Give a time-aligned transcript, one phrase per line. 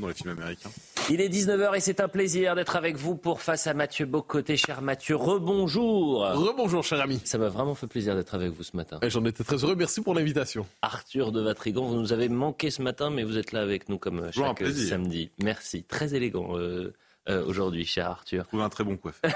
[0.00, 0.70] dans les films américains.
[1.10, 4.56] Il est 19h et c'est un plaisir d'être avec vous pour Face à Mathieu Bocoté.
[4.56, 6.26] Cher Mathieu, rebonjour.
[6.32, 7.20] Rebonjour, cher ami.
[7.24, 8.98] Ça m'a vraiment fait plaisir d'être avec vous ce matin.
[9.02, 9.74] Et J'en étais très heureux.
[9.74, 10.66] Merci pour l'invitation.
[10.80, 13.98] Arthur de Vatrigan, vous nous avez manqué ce matin, mais vous êtes là avec nous
[13.98, 14.88] comme un chaque plaisir.
[14.88, 15.30] samedi.
[15.42, 15.82] Merci.
[15.84, 16.94] Très élégant euh,
[17.28, 18.46] euh, aujourd'hui, cher Arthur.
[18.46, 19.30] Trouvé un très bon coiffeur.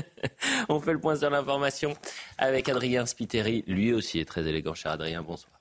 [0.68, 1.94] On fait le point sur l'information
[2.36, 3.64] avec Adrien Spiteri.
[3.66, 5.22] Lui aussi est très élégant, cher Adrien.
[5.22, 5.57] Bonsoir.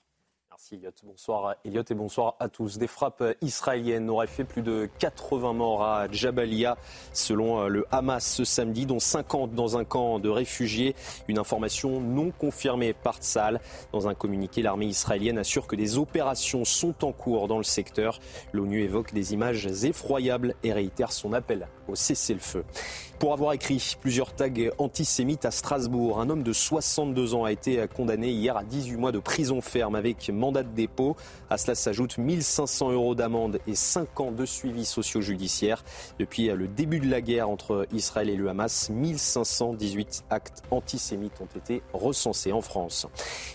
[1.04, 2.78] Bonsoir Elliot et bonsoir à tous.
[2.78, 6.78] Des frappes israéliennes auraient fait plus de 80 morts à Jabalia
[7.14, 10.94] selon euh, le Hamas ce samedi, dont 50 dans un camp de réfugiés.
[11.30, 13.62] Une information non confirmée par Tzal.
[13.94, 18.20] Dans un communiqué, l'armée israélienne assure que des opérations sont en cours dans le secteur.
[18.52, 22.66] L'ONU évoque des images effroyables et réitère son appel au cessez-le-feu.
[23.20, 27.88] Pour avoir écrit plusieurs tags antisémites à Strasbourg, un homme de 62 ans a été
[27.88, 31.16] condamné hier à 18 mois de prison ferme avec mandat de dépôt.
[31.50, 35.84] À cela s'ajoutent 1500 euros d'amende et 5 ans de suivi socio-judiciaire.
[36.20, 41.58] Depuis le début de la guerre entre Israël et le Hamas, 1518 actes antisémites ont
[41.58, 43.08] été recensés en France.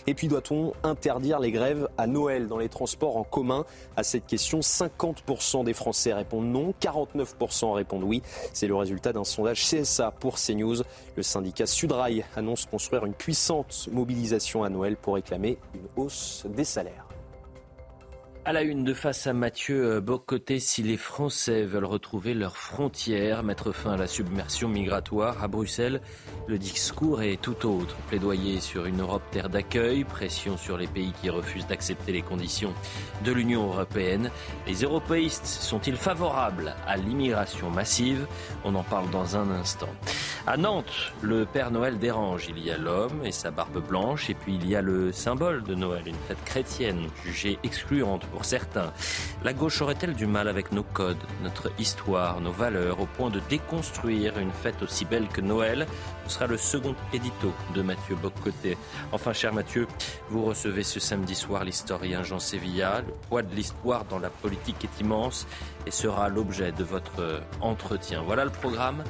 [0.07, 3.65] Et puis doit-on interdire les grèves à Noël dans les transports en commun?
[3.95, 8.21] À cette question, 50% des Français répondent non, 49% répondent oui.
[8.53, 10.77] C'est le résultat d'un sondage CSA pour CNews.
[11.15, 16.63] Le syndicat Sudrail annonce construire une puissante mobilisation à Noël pour réclamer une hausse des
[16.63, 16.92] salaires.
[18.45, 22.57] À la une de face à Mathieu euh, Bocoté, si les Français veulent retrouver leurs
[22.57, 26.01] frontières, mettre fin à la submersion migratoire à Bruxelles,
[26.47, 27.95] le discours est tout autre.
[28.09, 32.73] Plaidoyer sur une Europe terre d'accueil, pression sur les pays qui refusent d'accepter les conditions
[33.23, 34.29] de l'Union européenne.
[34.67, 38.27] Les européistes sont-ils favorables à l'immigration massive?
[38.65, 39.87] On en parle dans un instant.
[40.45, 42.47] À Nantes, le Père Noël dérange.
[42.49, 45.63] Il y a l'homme et sa barbe blanche, et puis il y a le symbole
[45.63, 48.91] de Noël, une fête chrétienne jugée excluante pour certains.
[49.43, 53.39] La gauche aurait-elle du mal avec nos codes, notre histoire, nos valeurs, au point de
[53.49, 55.85] déconstruire une fête aussi belle que Noël?
[56.27, 58.77] Ce sera le second édito de Mathieu Boccoté.
[59.11, 59.87] Enfin, cher Mathieu,
[60.29, 63.01] vous recevez ce samedi soir l'historien Jean Sévilla.
[63.01, 65.45] Le poids de l'histoire dans la politique est immense
[65.85, 68.23] et sera l'objet de votre euh, entretien.
[68.23, 69.03] Voilà le programme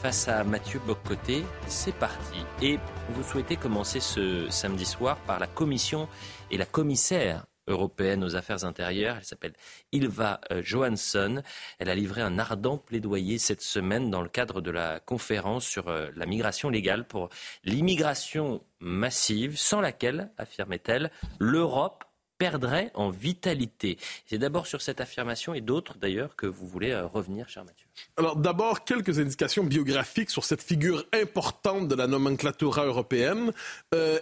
[0.00, 1.44] face à Mathieu Boccoté.
[1.66, 2.38] C'est parti.
[2.62, 2.78] Et
[3.10, 6.08] vous souhaitez commencer ce samedi soir par la commission
[6.50, 9.16] et la commissaire européenne aux affaires intérieures.
[9.18, 9.54] Elle s'appelle
[9.92, 11.42] Ilva euh, Johansson.
[11.78, 15.88] Elle a livré un ardent plaidoyer cette semaine dans le cadre de la conférence sur
[15.88, 17.28] euh, la migration légale pour
[17.64, 22.04] l'immigration massive, sans laquelle, affirmait-elle, l'Europe
[22.38, 23.98] perdrait en vitalité.
[24.24, 27.86] C'est d'abord sur cette affirmation et d'autres d'ailleurs que vous voulez euh, revenir, cher Mathieu.
[28.16, 33.52] Alors d'abord, quelques indications biographiques sur cette figure importante de la nomenclatura européenne.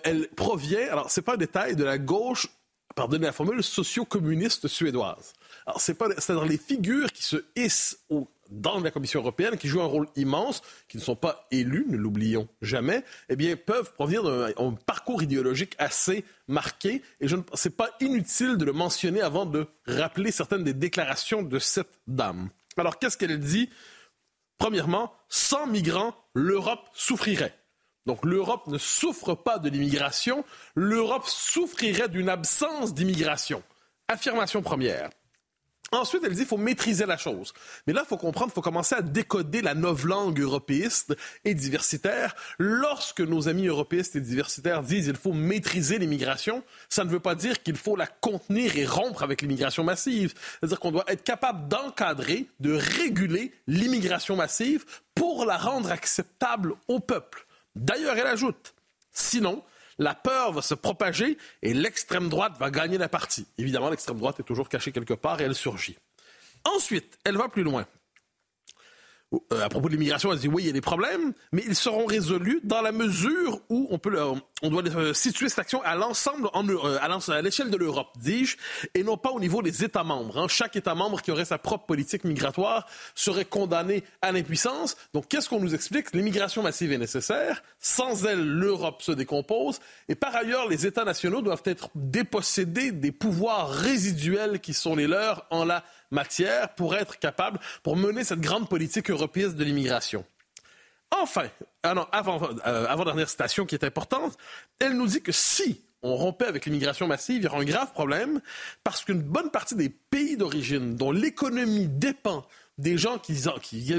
[0.03, 2.49] Elle provient, alors c'est pas un détail, de la gauche,
[2.99, 5.33] pardonnez la formule, socio-communiste suédoise.
[5.67, 8.05] Alors c'est pas, c'est-à-dire les figures qui se hissent
[8.51, 11.97] dans la Commission européenne, qui jouent un rôle immense, qui ne sont pas élus, ne
[11.97, 17.03] l'oublions jamais, eh bien, peuvent provenir d'un d'un parcours idéologique assez marqué.
[17.21, 21.43] Et je ne c'est pas inutile de le mentionner avant de rappeler certaines des déclarations
[21.43, 22.49] de cette dame.
[22.77, 23.71] Alors, qu'est-ce qu'elle dit?
[24.57, 27.58] Premièrement, sans migrants, l'Europe souffrirait.
[28.09, 30.43] Donc l'Europe ne souffre pas de l'immigration,
[30.75, 33.63] l'Europe souffrirait d'une absence d'immigration.
[34.09, 35.11] Affirmation première.
[35.93, 37.53] Ensuite, elle dit qu'il faut maîtriser la chose.
[37.87, 41.15] Mais là, il faut comprendre, il faut commencer à décoder la novlangue européiste
[41.45, 42.35] et diversitaire.
[42.59, 47.35] Lorsque nos amis européistes et diversitaires disent qu'il faut maîtriser l'immigration, ça ne veut pas
[47.35, 50.33] dire qu'il faut la contenir et rompre avec l'immigration massive.
[50.61, 57.01] C'est-à-dire qu'on doit être capable d'encadrer, de réguler l'immigration massive pour la rendre acceptable au
[57.01, 57.45] peuple.
[57.79, 58.75] D'ailleurs, elle ajoute,
[59.13, 59.65] sinon,
[59.99, 63.47] la peur va se propager et l'extrême droite va gagner la partie.
[63.57, 65.97] Évidemment, l'extrême droite est toujours cachée quelque part et elle surgit.
[66.65, 67.87] Ensuite, elle va plus loin.
[69.35, 71.75] Euh, à propos de l'immigration, elle dit oui, il y a des problèmes, mais ils
[71.75, 74.19] seront résolus dans la mesure où on peut,
[74.63, 78.57] on doit euh, situer cette action à l'ensemble, euh, à l'échelle de l'Europe, dis-je,
[78.95, 80.39] et non pas au niveau des États membres.
[80.39, 80.47] Hein.
[80.49, 84.97] Chaque État membre qui aurait sa propre politique migratoire serait condamné à l'impuissance.
[85.13, 86.15] Donc, qu'est-ce qu'on nous explique?
[86.15, 87.63] L'immigration massive est nécessaire.
[87.81, 89.79] Sans elle, l'Europe se décompose.
[90.09, 95.07] Et par ailleurs, les États nationaux doivent être dépossédés des pouvoirs résiduels qui sont les
[95.07, 100.25] leurs en la matière pour être capable, pour mener cette grande politique européenne de l'immigration.
[101.11, 101.49] Enfin,
[101.83, 104.37] ah avant, euh, avant dernière citation qui est importante,
[104.79, 107.93] elle nous dit que si on rompait avec l'immigration massive, il y aurait un grave
[107.93, 108.41] problème
[108.85, 112.47] parce qu'une bonne partie des pays d'origine dont l'économie dépend
[112.79, 113.35] des gens qui,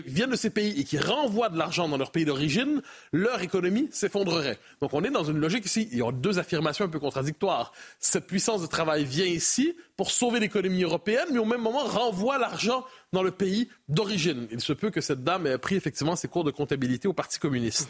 [0.06, 2.81] viennent de ces pays et qui renvoient de l'argent dans leur pays d'origine,
[3.12, 4.58] leur économie s'effondrerait.
[4.81, 5.90] Donc on est dans une logique ici.
[5.92, 7.74] Il y a deux affirmations un peu contradictoires.
[8.00, 12.38] Cette puissance de travail vient ici pour sauver l'économie européenne, mais au même moment renvoie
[12.38, 14.48] l'argent dans le pays d'origine.
[14.52, 17.38] Il se peut que cette dame ait pris effectivement ses cours de comptabilité au Parti
[17.38, 17.90] communiste.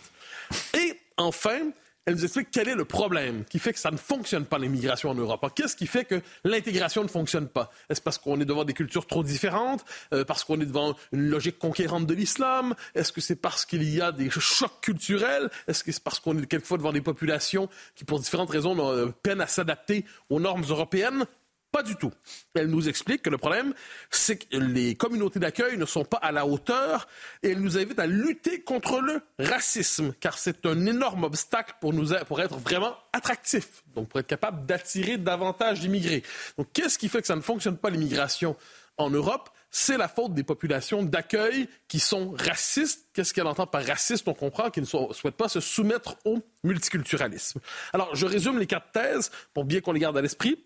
[0.74, 1.72] Et enfin,
[2.06, 5.10] elle nous explique quel est le problème qui fait que ça ne fonctionne pas l'immigration
[5.12, 5.46] en Europe.
[5.56, 7.72] Qu'est-ce qui fait que l'intégration ne fonctionne pas?
[7.90, 9.86] Est-ce parce qu'on est devant des cultures trop différentes?
[10.14, 12.76] Euh, Parce qu'on est devant une logique conquérante de l'islam?
[12.96, 15.50] Est-ce que c'est parce qu'il y a des chocs culturels?
[15.68, 19.08] Est-ce que c'est parce qu'on est quelquefois devant des populations qui, pour différentes raisons, euh,
[19.24, 21.26] peinent à s'adapter aux normes européennes?
[21.72, 22.12] Pas du tout.
[22.56, 23.74] Elle nous explique que le problème,
[24.10, 27.08] c'est que les communautés d'accueil ne sont pas à la hauteur
[27.44, 31.94] et elle nous invite à lutter contre le racisme, car c'est un énorme obstacle pour,
[31.94, 36.24] nous, pour être vraiment attractif, donc pour être capable d'attirer davantage d'immigrés.
[36.58, 38.56] Donc qu'est-ce qui fait que ça ne fonctionne pas l'immigration
[38.98, 39.50] en Europe?
[39.72, 43.06] C'est la faute des populations d'accueil qui sont racistes.
[43.14, 44.28] Qu'est-ce qu'elle entend par raciste?
[44.28, 47.60] On comprend qu'ils ne souhaitent pas se soumettre au multiculturalisme.
[47.94, 50.66] Alors, je résume les quatre thèses pour bien qu'on les garde à l'esprit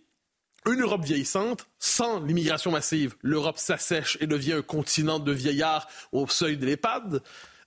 [0.65, 6.27] une Europe vieillissante, sans l'immigration massive, l'Europe s'assèche et devient un continent de vieillards au
[6.27, 7.21] seuil de l'EHPAD.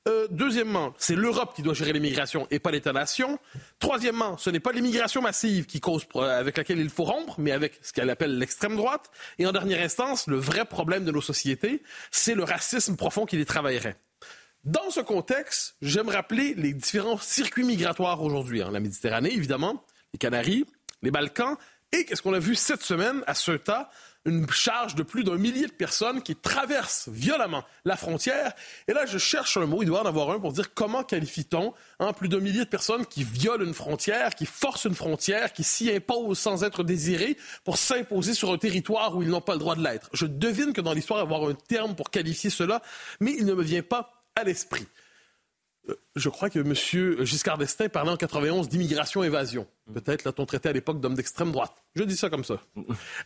[0.09, 3.39] Euh, deuxièmement, c'est l'Europe qui doit gérer l'immigration et pas l'État-nation.
[3.81, 7.79] Troisièmement, ce n'est pas l'immigration massive qui cause, avec laquelle il faut rompre, mais avec
[7.83, 9.11] ce qu'elle appelle l'extrême droite.
[9.39, 11.83] Et en dernière instance, le vrai problème de nos sociétés,
[12.13, 13.97] c'est le racisme profond qui les travaillerait.
[14.63, 18.63] Dans ce contexte, j'aime rappeler les différents circuits migratoires aujourd'hui.
[18.63, 18.71] Hein.
[18.73, 19.83] La Méditerranée, évidemment,
[20.13, 20.67] les Canaries,
[21.03, 21.57] les Balkans,
[21.97, 23.91] et qu'est-ce qu'on a vu cette semaine à Ceuta
[24.27, 28.53] une charge de plus d'un millier de personnes qui traversent violemment la frontière.
[28.89, 31.73] Et là, je cherche un mot, il doit en avoir un pour dire comment qualifie-t-on
[32.01, 35.63] hein, plus d'un millier de personnes qui violent une frontière, qui forcent une frontière, qui
[35.63, 39.61] s'y imposent sans être désirées pour s'imposer sur un territoire où ils n'ont pas le
[39.61, 40.11] droit de l'être.
[40.13, 42.83] Je devine que dans l'histoire, il y avoir un terme pour qualifier cela,
[43.21, 44.87] mais il ne me vient pas à l'esprit.
[45.89, 47.25] Euh, je crois que M.
[47.25, 49.67] Giscard d'Estaing parlait en 91 d'immigration-évasion.
[49.93, 51.73] Peut-être l'a-t-on traité à l'époque d'homme d'extrême droite.
[51.95, 52.61] Je dis ça comme ça.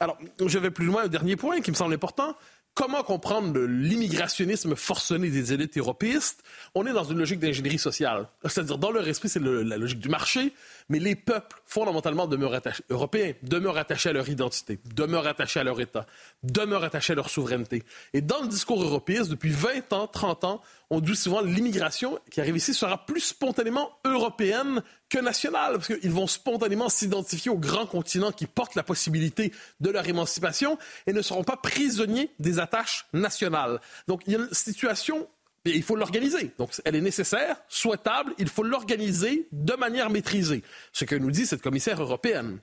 [0.01, 1.05] Alors, je vais plus loin.
[1.05, 2.37] Un dernier point qui me semble important.
[2.75, 6.43] Comment comprendre l'immigrationnisme forcené des élites européistes?
[6.75, 8.28] On est dans une logique d'ingénierie sociale.
[8.44, 10.55] C'est-à-dire, dans leur esprit, c'est la logique du marché,
[10.88, 15.81] mais les peuples, fondamentalement, demeurent européens, demeurent attachés à leur identité, demeurent attachés à leur
[15.81, 16.06] État,
[16.43, 17.82] demeurent attachés à leur souveraineté.
[18.14, 22.40] Et dans le discours européen, depuis 20 ans, 30 ans, on dit souvent l'immigration qui
[22.40, 27.87] arrive ici sera plus spontanément européenne que nationale, parce qu'ils vont spontanément s'identifier au grand
[27.87, 33.07] continent qui porte la possibilité de leur émancipation et ne seront pas prisonniers des attaches
[33.12, 33.81] nationales.
[34.07, 35.29] Donc il y a une situation
[35.65, 36.53] et il faut l'organiser.
[36.59, 40.62] Donc, elle est nécessaire, souhaitable, il faut l'organiser de manière maîtrisée.
[40.93, 42.61] Ce que nous dit cette commissaire européenne.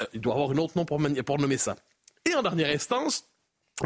[0.00, 1.74] Euh, il doit avoir un autre nom pour, pour nommer ça.
[2.24, 3.24] Et en dernière instance,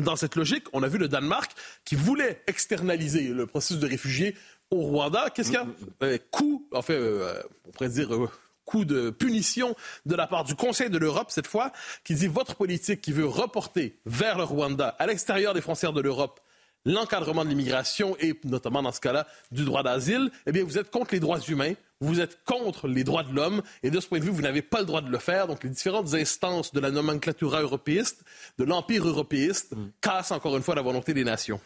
[0.02, 1.52] dans cette logique, on a vu le Danemark
[1.84, 4.36] qui voulait externaliser le processus de réfugiés
[4.74, 5.30] au Rwanda.
[5.30, 5.66] Qu'est-ce qu'il y a
[6.02, 8.28] euh, Coup, enfin, euh, on pourrait dire euh,
[8.64, 9.74] coup de punition
[10.06, 11.72] de la part du Conseil de l'Europe cette fois,
[12.02, 16.00] qui dit votre politique qui veut reporter vers le Rwanda, à l'extérieur des frontières de
[16.00, 16.40] l'Europe,
[16.86, 20.90] l'encadrement de l'immigration et notamment dans ce cas-là du droit d'asile, eh bien vous êtes
[20.90, 24.18] contre les droits humains, vous êtes contre les droits de l'homme et de ce point
[24.18, 25.46] de vue, vous n'avez pas le droit de le faire.
[25.46, 28.24] Donc les différentes instances de la nomenclatura européiste,
[28.58, 29.90] de l'empire européiste, mm.
[30.00, 31.60] cassent encore une fois la volonté des nations.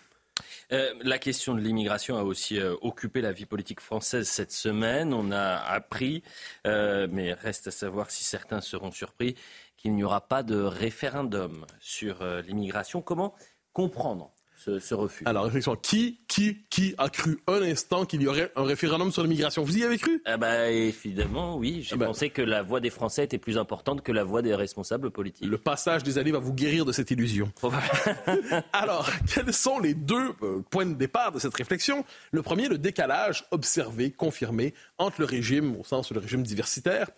[0.72, 5.12] Euh, la question de l'immigration a aussi euh, occupé la vie politique française cette semaine.
[5.14, 6.22] On a appris,
[6.66, 9.34] euh, mais reste à savoir si certains seront surpris,
[9.76, 13.00] qu'il n'y aura pas de référendum sur l'immigration.
[13.00, 13.34] Comment
[13.72, 15.24] comprendre ce, refus.
[15.26, 19.22] Alors, réflexion, qui, qui, qui a cru un instant qu'il y aurait un référendum sur
[19.22, 19.62] l'immigration?
[19.62, 20.20] Vous y avez cru?
[20.24, 21.82] Ah bah, Évidemment, oui.
[21.82, 22.06] J'ai ah bah.
[22.06, 25.46] pensé que la voix des Français était plus importante que la voix des responsables politiques.
[25.46, 27.52] Le passage des années va vous guérir de cette illusion.
[28.72, 32.04] Alors, quels sont les deux euh, points de départ de cette réflexion?
[32.32, 37.08] Le premier, le décalage observé, confirmé entre le régime, au sens du régime diversitaire,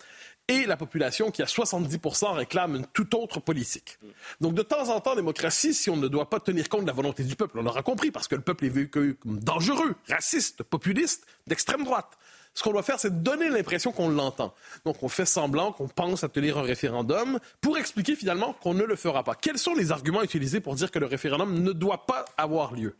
[0.51, 3.97] et la population qui, à 70% réclame une toute autre politique.
[4.41, 6.93] Donc, de temps en temps, démocratie, si on ne doit pas tenir compte de la
[6.93, 10.63] volonté du peuple, on l'aura compris, parce que le peuple est vu comme dangereux, raciste,
[10.63, 12.17] populiste, d'extrême droite.
[12.53, 14.53] Ce qu'on doit faire, c'est donner l'impression qu'on l'entend.
[14.83, 18.83] Donc, on fait semblant qu'on pense à tenir un référendum pour expliquer finalement qu'on ne
[18.83, 19.35] le fera pas.
[19.35, 22.97] Quels sont les arguments utilisés pour dire que le référendum ne doit pas avoir lieu?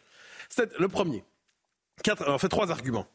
[0.48, 1.25] C'est le premier.
[2.01, 3.08] Quatre, en fait, trois arguments.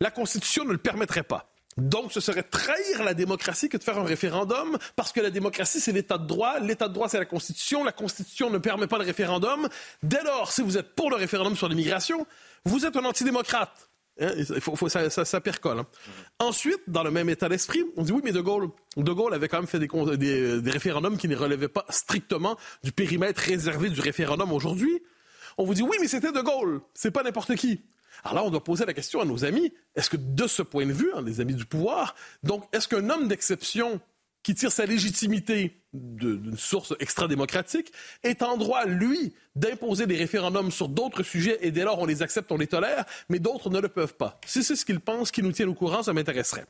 [0.00, 1.53] La Constitution ne le permettrait pas.
[1.76, 5.80] Donc, ce serait trahir la démocratie que de faire un référendum, parce que la démocratie,
[5.80, 8.98] c'est l'état de droit, l'état de droit, c'est la Constitution, la Constitution ne permet pas
[8.98, 9.68] le référendum.
[10.02, 12.26] Dès lors, si vous êtes pour le référendum sur l'immigration,
[12.64, 13.88] vous êtes un antidémocrate.
[14.20, 15.80] Hein, il faut, ça, percole.
[15.80, 15.86] Hein.
[16.38, 19.48] Ensuite, dans le même état d'esprit, on dit oui, mais De Gaulle, De Gaulle avait
[19.48, 23.90] quand même fait des, des, des référendums qui ne relevaient pas strictement du périmètre réservé
[23.90, 25.02] du référendum aujourd'hui.
[25.58, 27.82] On vous dit oui, mais c'était De Gaulle, c'est pas n'importe qui.
[28.22, 30.86] Alors là, on doit poser la question à nos amis, est-ce que de ce point
[30.86, 34.00] de vue, hein, les amis du pouvoir, donc est-ce qu'un homme d'exception
[34.42, 37.92] qui tire sa légitimité d'une source extra-démocratique
[38.22, 42.22] est en droit, lui, d'imposer des référendums sur d'autres sujets et dès lors on les
[42.22, 44.38] accepte, on les tolère, mais d'autres ne le peuvent pas?
[44.44, 46.66] Si c'est ce qu'il pense, qui nous tient au courant, ça m'intéresserait.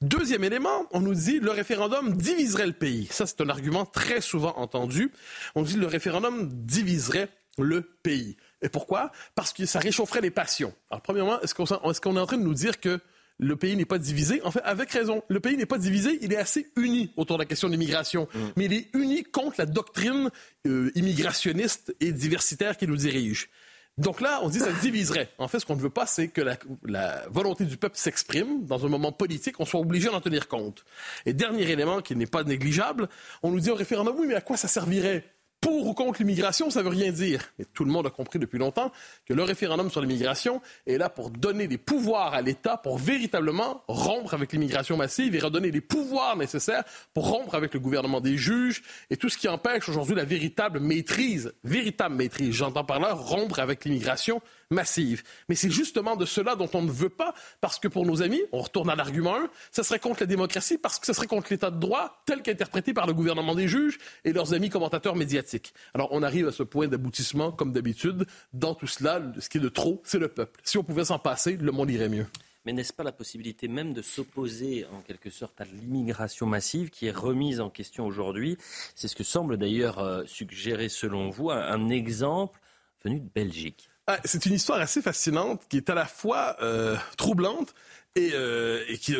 [0.00, 3.08] Deuxième élément, on nous dit le référendum diviserait le pays.
[3.10, 5.10] Ça, c'est un argument très souvent entendu.
[5.56, 8.36] On dit le référendum diviserait le pays.
[8.62, 9.12] Et pourquoi?
[9.34, 10.72] Parce que ça réchaufferait les passions.
[10.90, 13.00] Alors, premièrement, est-ce qu'on est, en train de nous dire que
[13.38, 14.42] le pays n'est pas divisé?
[14.42, 15.22] En fait, avec raison.
[15.28, 18.28] Le pays n'est pas divisé, il est assez uni autour de la question de l'immigration.
[18.34, 18.38] Mm.
[18.56, 20.30] Mais il est uni contre la doctrine
[20.66, 23.48] euh, immigrationniste et diversitaire qui nous dirige.
[23.96, 25.28] Donc là, on dit que ça diviserait.
[25.38, 28.64] En fait, ce qu'on ne veut pas, c'est que la, la, volonté du peuple s'exprime
[28.64, 30.84] dans un moment politique, on soit obligé d'en tenir compte.
[31.26, 33.08] Et dernier élément qui n'est pas négligeable,
[33.42, 35.24] on nous dit au référendum, oui, mais à quoi ça servirait?
[35.60, 37.42] Pour ou contre l'immigration, ça ne veut rien dire.
[37.58, 38.92] Mais tout le monde a compris depuis longtemps
[39.26, 43.82] que le référendum sur l'immigration est là pour donner des pouvoirs à l'État pour véritablement
[43.88, 48.36] rompre avec l'immigration massive et redonner les pouvoirs nécessaires pour rompre avec le gouvernement des
[48.36, 53.12] juges et tout ce qui empêche aujourd'hui la véritable maîtrise, véritable maîtrise, j'entends par là
[53.12, 55.22] rompre avec l'immigration massive.
[55.48, 58.42] Mais c'est justement de cela dont on ne veut pas, parce que pour nos amis,
[58.52, 61.48] on retourne à l'argument 1, ce serait contre la démocratie parce que ce serait contre
[61.50, 65.47] l'état de droit tel qu'interprété par le gouvernement des juges et leurs amis commentateurs médiatiques.
[65.94, 69.60] Alors on arrive à ce point d'aboutissement, comme d'habitude, dans tout cela, ce qui est
[69.60, 70.60] de trop, c'est le peuple.
[70.64, 72.26] Si on pouvait s'en passer, le monde irait mieux.
[72.64, 77.06] Mais n'est-ce pas la possibilité même de s'opposer en quelque sorte à l'immigration massive qui
[77.06, 78.58] est remise en question aujourd'hui?
[78.94, 82.60] C'est ce que semble d'ailleurs euh, suggérer selon vous un exemple
[83.04, 83.88] venu de Belgique.
[84.06, 87.74] Ah, c'est une histoire assez fascinante qui est à la fois euh, troublante
[88.16, 89.14] et, euh, qui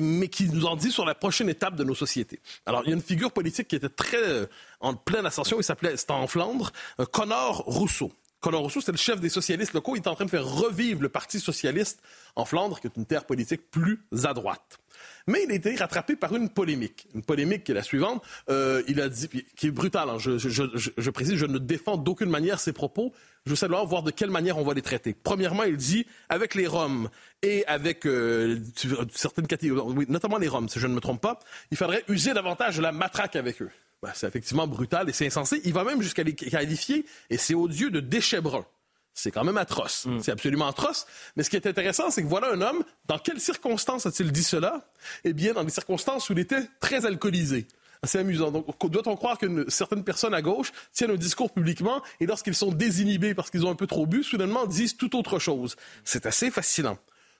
[0.00, 2.40] mais qui nous en dit sur la prochaine étape de nos sociétés.
[2.66, 4.46] Alors, il y a une figure politique qui était très euh,
[4.80, 6.72] en pleine ascension, il s'appelait, c'était en Flandre,
[7.12, 8.12] Connor Rousseau.
[8.40, 11.00] Connor Rousseau, c'était le chef des socialistes locaux, il était en train de faire revivre
[11.00, 12.00] le Parti socialiste
[12.36, 14.78] en Flandre, qui est une terre politique plus à droite.
[15.26, 17.06] Mais il a été rattrapé par une polémique.
[17.14, 18.22] Une polémique qui est la suivante.
[18.50, 20.10] Euh, il a dit, qui est brutale.
[20.10, 20.18] Hein.
[20.18, 23.12] Je, je, je, je, précise, je ne défends d'aucune manière ses propos.
[23.46, 25.14] Je veux savoir voir de quelle manière on va les traiter.
[25.22, 27.08] Premièrement, il dit, avec les Roms
[27.42, 28.58] et avec euh,
[29.12, 31.38] certaines catégories, notamment les Roms, si je ne me trompe pas,
[31.70, 33.70] il faudrait user davantage de la matraque avec eux.
[34.02, 35.62] Ben, c'est effectivement brutal et c'est insensé.
[35.64, 38.66] Il va même jusqu'à les qualifier, et c'est odieux, de déchets bruns.
[39.14, 40.06] C'est quand même atroce.
[40.06, 40.20] Mm.
[40.20, 41.06] C'est absolument atroce.
[41.36, 44.42] Mais ce qui est intéressant, c'est que voilà un homme, dans quelles circonstances a-t-il dit
[44.42, 44.88] cela?
[45.22, 47.66] Eh bien, dans des circonstances où il était très alcoolisé.
[48.02, 48.50] C'est amusant.
[48.50, 52.70] Donc, doit-on croire que certaines personnes à gauche tiennent un discours publiquement et lorsqu'ils sont
[52.70, 55.76] désinhibés parce qu'ils ont un peu trop bu, soudainement disent tout autre chose?
[56.04, 56.98] C'est assez fascinant.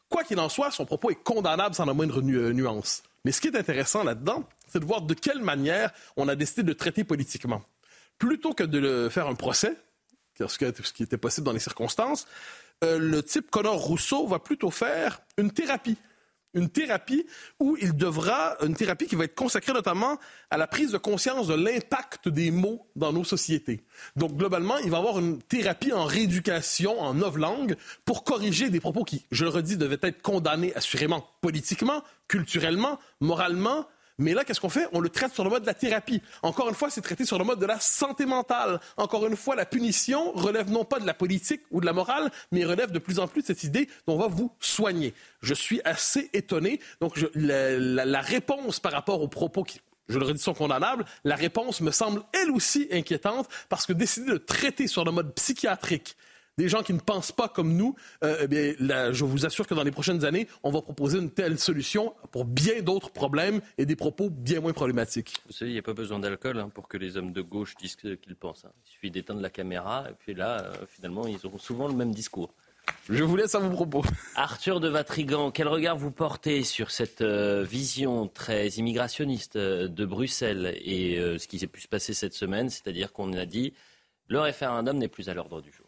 [0.08, 3.02] Quoi qu'il en soit, son propos est condamnable sans la moindre euh, nuance.
[3.24, 6.62] Mais ce qui est intéressant là-dedans, c'est de voir de quelle manière on a décidé
[6.62, 7.62] de traiter politiquement.
[8.18, 9.76] Plutôt que de faire un procès,
[10.38, 12.26] ce qui était possible dans les circonstances,
[12.82, 15.96] euh, le type Connor Rousseau va plutôt faire une thérapie.
[16.54, 17.26] Une thérapie
[17.58, 20.18] où il devra, une thérapie qui va être consacrée notamment
[20.50, 23.82] à la prise de conscience de l'impact des mots dans nos sociétés.
[24.14, 27.74] Donc, globalement, il va avoir une thérapie en rééducation, en langue
[28.04, 33.88] pour corriger des propos qui, je le redis, devaient être condamnés assurément politiquement, culturellement, moralement,
[34.18, 34.86] mais là, qu'est-ce qu'on fait?
[34.92, 36.22] On le traite sur le mode de la thérapie.
[36.42, 38.80] Encore une fois, c'est traité sur le mode de la santé mentale.
[38.96, 42.30] Encore une fois, la punition relève non pas de la politique ou de la morale,
[42.52, 45.14] mais relève de plus en plus de cette idée dont on va vous soigner.
[45.40, 46.80] Je suis assez étonné.
[47.00, 51.80] Donc, la, réponse par rapport aux propos qui, je le redis, sont condamnables, la réponse
[51.80, 56.16] me semble elle aussi inquiétante parce que décider de traiter sur le mode psychiatrique
[56.58, 59.74] des gens qui ne pensent pas comme nous, euh, eh bien, je vous assure que
[59.74, 63.86] dans les prochaines années, on va proposer une telle solution pour bien d'autres problèmes et
[63.86, 65.42] des propos bien moins problématiques.
[65.46, 67.74] Vous savez, il n'y a pas besoin d'alcool hein, pour que les hommes de gauche
[67.76, 68.64] disent ce qu'ils pensent.
[68.64, 68.72] Hein.
[68.86, 72.12] Il suffit d'éteindre la caméra et puis là, euh, finalement, ils auront souvent le même
[72.12, 72.54] discours.
[73.08, 74.04] Je vous laisse à vos propos.
[74.36, 80.76] Arthur de Vatrigan, quel regard vous portez sur cette euh, vision très immigrationniste de Bruxelles
[80.84, 83.72] et ce qui s'est pu se passer cette semaine, c'est-à-dire qu'on a dit
[84.28, 85.83] le référendum n'est plus à l'ordre du jour.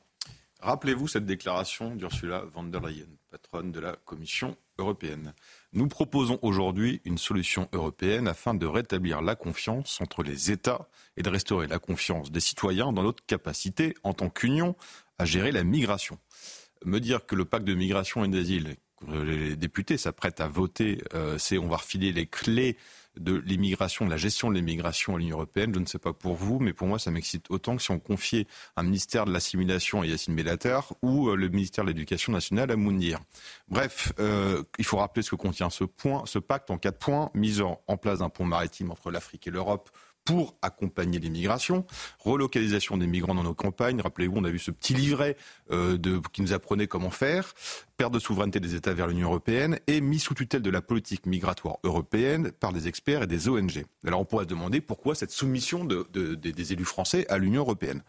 [0.60, 5.34] Rappelez-vous cette déclaration d'Ursula von der Leyen, patronne de la Commission européenne.
[5.72, 11.22] Nous proposons aujourd'hui une solution européenne afin de rétablir la confiance entre les États et
[11.22, 14.76] de restaurer la confiance des citoyens dans notre capacité, en tant qu'Union,
[15.18, 16.18] à gérer la migration
[16.84, 18.76] me dire que le pacte de migration et d'asile,
[19.08, 22.76] les députés s'apprêtent à voter, euh, c'est on va refiler les clés
[23.18, 25.73] de l'immigration, de la gestion de l'immigration à l'Union européenne.
[25.75, 27.99] Je ne sais pas pour vous, mais pour moi, ça m'excite autant que si on
[27.99, 28.46] confiait
[28.76, 32.76] un ministère de l'assimilation à Yacine Bellatar ou euh, le ministère de l'Éducation nationale à
[32.76, 33.20] Moundir.
[33.68, 37.30] Bref, euh, il faut rappeler ce que contient ce pacte en quatre points.
[37.35, 39.90] Mise en place d'un pont maritime entre l'Afrique et l'Europe
[40.26, 41.87] pour accompagner l'immigration,
[42.18, 44.00] relocalisation des migrants dans nos campagnes.
[44.00, 45.37] Rappelez-vous, on a vu ce petit livret
[45.71, 45.97] euh,
[46.33, 47.54] qui nous apprenait comment faire,
[47.97, 51.26] perte de souveraineté des États vers l'Union européenne et mise sous tutelle de la politique
[51.26, 53.85] migratoire européenne par des experts et des ONG.
[54.04, 57.62] Alors on pourrait se demander pourquoi cette soumission de, de, des élus français à l'Union
[57.62, 58.02] européenne.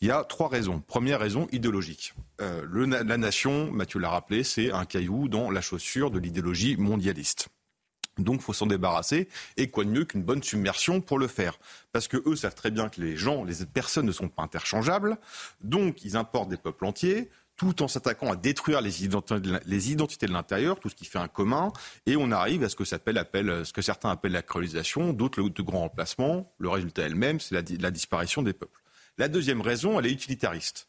[0.00, 0.82] Il y a trois raisons.
[0.86, 2.14] Première raison, idéologique.
[2.40, 2.64] Euh,
[3.04, 7.50] la nation, Mathieu l'a rappelé, c'est un caillou dans la chaussure de l'idéologie mondialiste.
[8.22, 9.28] Donc, faut s'en débarrasser.
[9.56, 11.58] Et quoi de mieux qu'une bonne submersion pour le faire?
[11.92, 15.18] Parce que eux savent très bien que les gens, les personnes ne sont pas interchangeables.
[15.60, 20.80] Donc, ils importent des peuples entiers tout en s'attaquant à détruire les identités de l'intérieur,
[20.80, 21.70] tout ce qui fait un commun,
[22.06, 22.84] et on arrive à ce que,
[23.18, 26.50] appelle, ce que certains appellent la colonisation, d'autres le grand remplacement.
[26.56, 28.80] Le résultat elle-même, c'est la, la disparition des peuples.
[29.18, 30.86] La deuxième raison, elle est utilitariste.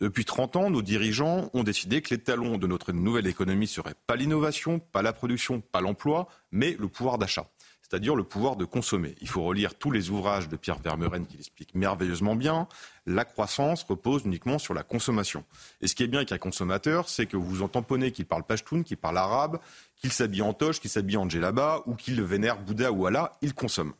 [0.00, 3.94] Depuis 30 ans, nos dirigeants ont décidé que les talons de notre nouvelle économie seraient
[4.06, 7.48] pas l'innovation, pas la production, pas l'emploi, mais le pouvoir d'achat
[7.92, 9.14] c'est-à-dire le pouvoir de consommer.
[9.20, 12.66] Il faut relire tous les ouvrages de Pierre Vermeuren qui l'expliquent merveilleusement bien.
[13.04, 15.44] La croissance repose uniquement sur la consommation.
[15.82, 18.44] Et ce qui est bien avec un consommateur, c'est que vous en tamponnez qu'il parle
[18.44, 19.58] pashtoun, qu'il parle arabe,
[19.96, 23.52] qu'il s'habille en toche, qu'il s'habille en djellaba ou qu'il vénère Bouddha ou Allah, il
[23.52, 23.92] consomme.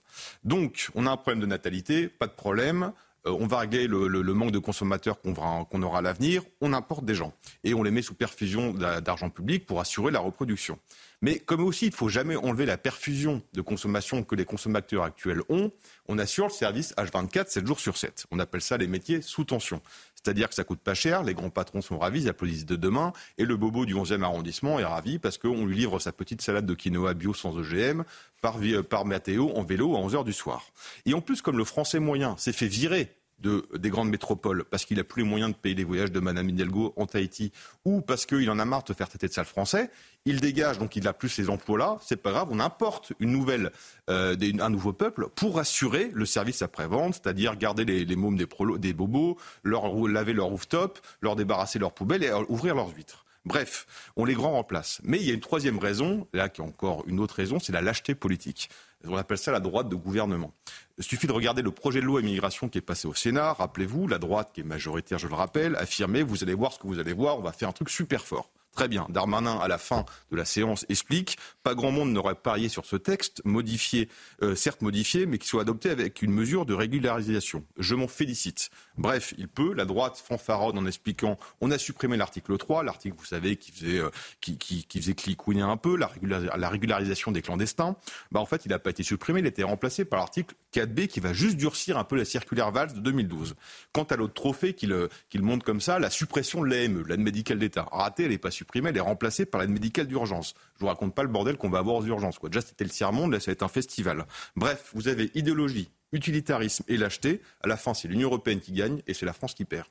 [0.43, 2.93] Donc, on a un problème de natalité, pas de problème.
[3.27, 7.15] Euh, on va régler le, manque de consommateurs qu'on aura à l'avenir, on importe des
[7.15, 7.33] gens
[7.65, 10.79] et on les met sous perfusion d'argent public pour assurer la reproduction.
[11.23, 15.05] Mais comme aussi, il ne faut jamais enlever la perfusion de consommation que les consommateurs
[15.05, 15.71] actuels ont,
[16.09, 18.27] on assure le service H24, 7 jours sur 7.
[18.33, 19.81] On appelle ça les métiers sous tension.
[20.17, 23.13] C'est-à-dire que ça coûte pas cher, les grands patrons sont ravis, ils applaudissent de demain,
[23.39, 26.67] et le bobo du 11e arrondissement est ravi parce qu'on lui livre sa petite salade
[26.67, 28.03] de quinoa bio sans OGM
[28.41, 30.67] par, par Mathéo en vélo à 11h du soir.
[31.07, 34.85] Et en plus, comme le français moyen s'est fait virer de, des grandes métropoles parce
[34.85, 37.53] qu'il n'a plus les moyens de payer les voyages de Madame Hidalgo en Tahiti
[37.85, 39.91] ou parce qu'il en a marre de faire traiter de sale français,
[40.25, 43.73] il dégage, donc il n'a plus ces emplois-là, c'est pas grave, on importe une nouvelle,
[44.09, 48.93] euh, un nouveau peuple pour assurer le service après-vente, c'est-à-dire garder les, les mômes des,
[48.93, 53.22] bobos, leur laver leur rooftop, leur débarrasser leurs poubelles et ouvrir leurs huîtres.
[53.45, 55.01] Bref, on les grands remplace.
[55.03, 57.73] Mais il y a une troisième raison, là qui est encore une autre raison, c'est
[57.73, 58.71] la lâcheté politique.
[59.05, 60.55] On appelle ça la droite de gouvernement.
[60.99, 63.55] Il suffit de regarder le projet de loi immigration qui est passé au Sénat.
[63.55, 66.87] Rappelez-vous, la droite, qui est majoritaire, je le rappelle, affirmait vous allez voir ce que
[66.87, 68.49] vous allez voir, on va faire un truc super fort.
[68.75, 69.07] Très bien.
[69.11, 72.97] Darmanin, à la fin de la séance, explique pas grand monde n'aurait parié sur ce
[72.97, 74.09] texte, modifié,
[74.43, 77.65] euh, certes modifié, mais qui soit adopté avec une mesure de régularisation.
[77.77, 78.71] Je m'en félicite.
[78.97, 79.75] Bref, il peut.
[79.75, 83.99] La droite fanfaronne en expliquant on a supprimé l'article 3, l'article, vous savez, qui faisait,
[83.99, 85.15] euh, qui, qui, qui, faisait
[85.61, 86.11] un peu, la,
[86.57, 87.97] la régularisation des clandestins.
[88.31, 91.07] Bah, en fait, il n'a pas été supprimé, il a été remplacé par l'article 4B
[91.07, 93.55] qui va juste durcir un peu la circulaire Valls de 2012.
[93.93, 94.97] Quant à l'autre trophée qu'il
[95.29, 97.89] qu'il monte comme ça, la suppression de l'AME, l'aide médicale d'État.
[97.93, 100.55] Raté, elle n'est pas supprimée, elle est remplacée par l'aide médicale d'urgence.
[100.77, 102.39] Je vous raconte pas le bordel qu'on va avoir aux urgences.
[102.43, 104.27] Déjà, c'était le tiers-monde, là, ça va être un festival.
[104.57, 107.41] Bref, vous avez idéologie, utilitarisme et lâcheté.
[107.63, 109.87] À la fin, c'est l'Union européenne qui gagne et c'est la France qui perd.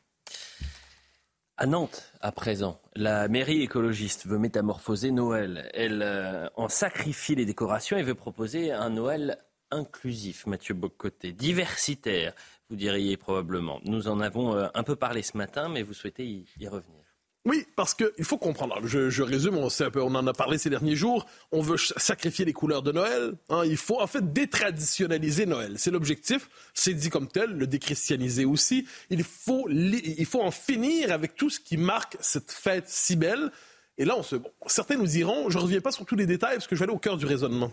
[1.58, 5.70] À Nantes, à présent, la mairie écologiste veut métamorphoser Noël.
[5.76, 9.38] Elle euh, en sacrifie les décorations et veut proposer un Noël
[9.72, 12.34] inclusif, Mathieu Bocoté, diversitaire,
[12.70, 13.82] vous diriez probablement.
[13.84, 17.00] Nous en avons euh, un peu parlé ce matin, mais vous souhaitez y, revenir.
[17.44, 18.80] Oui, parce qu'il faut comprendre.
[18.86, 21.26] Je, résume, on, on, en a parlé ces derniers jours.
[21.52, 23.34] On veut sacrifier les couleurs de Noël.
[23.50, 23.64] Hein.
[23.66, 25.74] il faut en fait détraditionnaliser Noël.
[25.78, 26.50] C'est l'objectif.
[26.76, 28.88] C'est dit comme tel, le déchristianiser aussi.
[29.10, 33.52] Il faut, il faut en finir avec tout ce qui marque cette fête si belle.
[33.98, 34.24] Et là, on
[34.68, 36.86] certains nous diront, je ne reviens pas sur tous les détails parce que je vais
[36.86, 37.72] aller au cœur du raisonnement.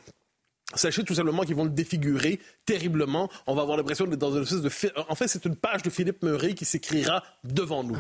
[0.74, 3.30] Sachez tout simplement qu'ils vont le défigurer terriblement.
[3.46, 5.00] On va avoir l'impression d'être dans une espèce de...
[5.08, 7.98] En fait, c'est une page de Philippe Murray qui s'écrira devant nous.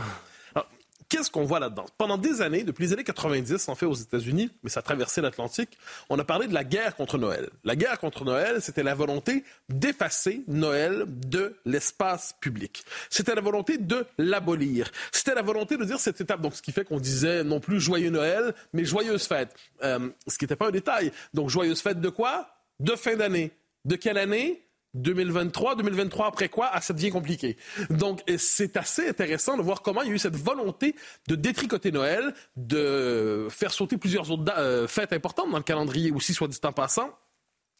[1.08, 1.86] Qu'est-ce qu'on voit là-dedans?
[1.96, 5.22] Pendant des années, depuis les années 90, en fait aux États-Unis, mais ça a traversé
[5.22, 5.78] l'Atlantique,
[6.10, 7.48] on a parlé de la guerre contre Noël.
[7.64, 12.84] La guerre contre Noël, c'était la volonté d'effacer Noël de l'espace public.
[13.08, 14.90] C'était la volonté de l'abolir.
[15.10, 16.42] C'était la volonté de dire cette étape.
[16.42, 19.54] Donc, ce qui fait qu'on disait non plus joyeux Noël, mais joyeuse fête.
[19.82, 21.10] Euh, ce qui n'était pas un détail.
[21.32, 22.57] Donc, joyeuse fête de quoi?
[22.80, 23.50] De fin d'année.
[23.84, 24.64] De quelle année?
[24.94, 27.56] 2023, 2023 après quoi, ah, ça devient compliqué.
[27.90, 30.96] Donc, c'est assez intéressant de voir comment il y a eu cette volonté
[31.28, 36.32] de détricoter Noël, de faire sauter plusieurs autres euh, fêtes importantes dans le calendrier aussi,
[36.32, 37.10] soit dit en passant.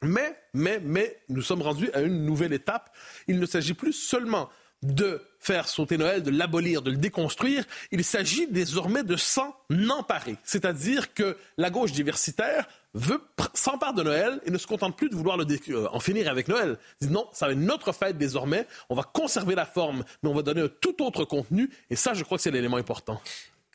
[0.02, 2.94] Mais, mais, mais, nous sommes rendus à une nouvelle étape.
[3.26, 4.48] Il ne s'agit plus seulement
[4.82, 7.64] de faire sauter Noël, de l'abolir, de le déconstruire.
[7.90, 9.56] Il s'agit désormais de s'en
[9.90, 10.36] emparer.
[10.44, 13.20] C'est-à-dire que la gauche diversitaire veut
[13.54, 16.48] s'empare de Noël et ne se contente plus de vouloir le euh, en finir avec
[16.48, 16.78] Noël.
[17.00, 18.66] Dit non, ça va être notre fête désormais.
[18.88, 21.70] On va conserver la forme, mais on va donner un tout autre contenu.
[21.90, 23.20] Et ça, je crois que c'est l'élément important.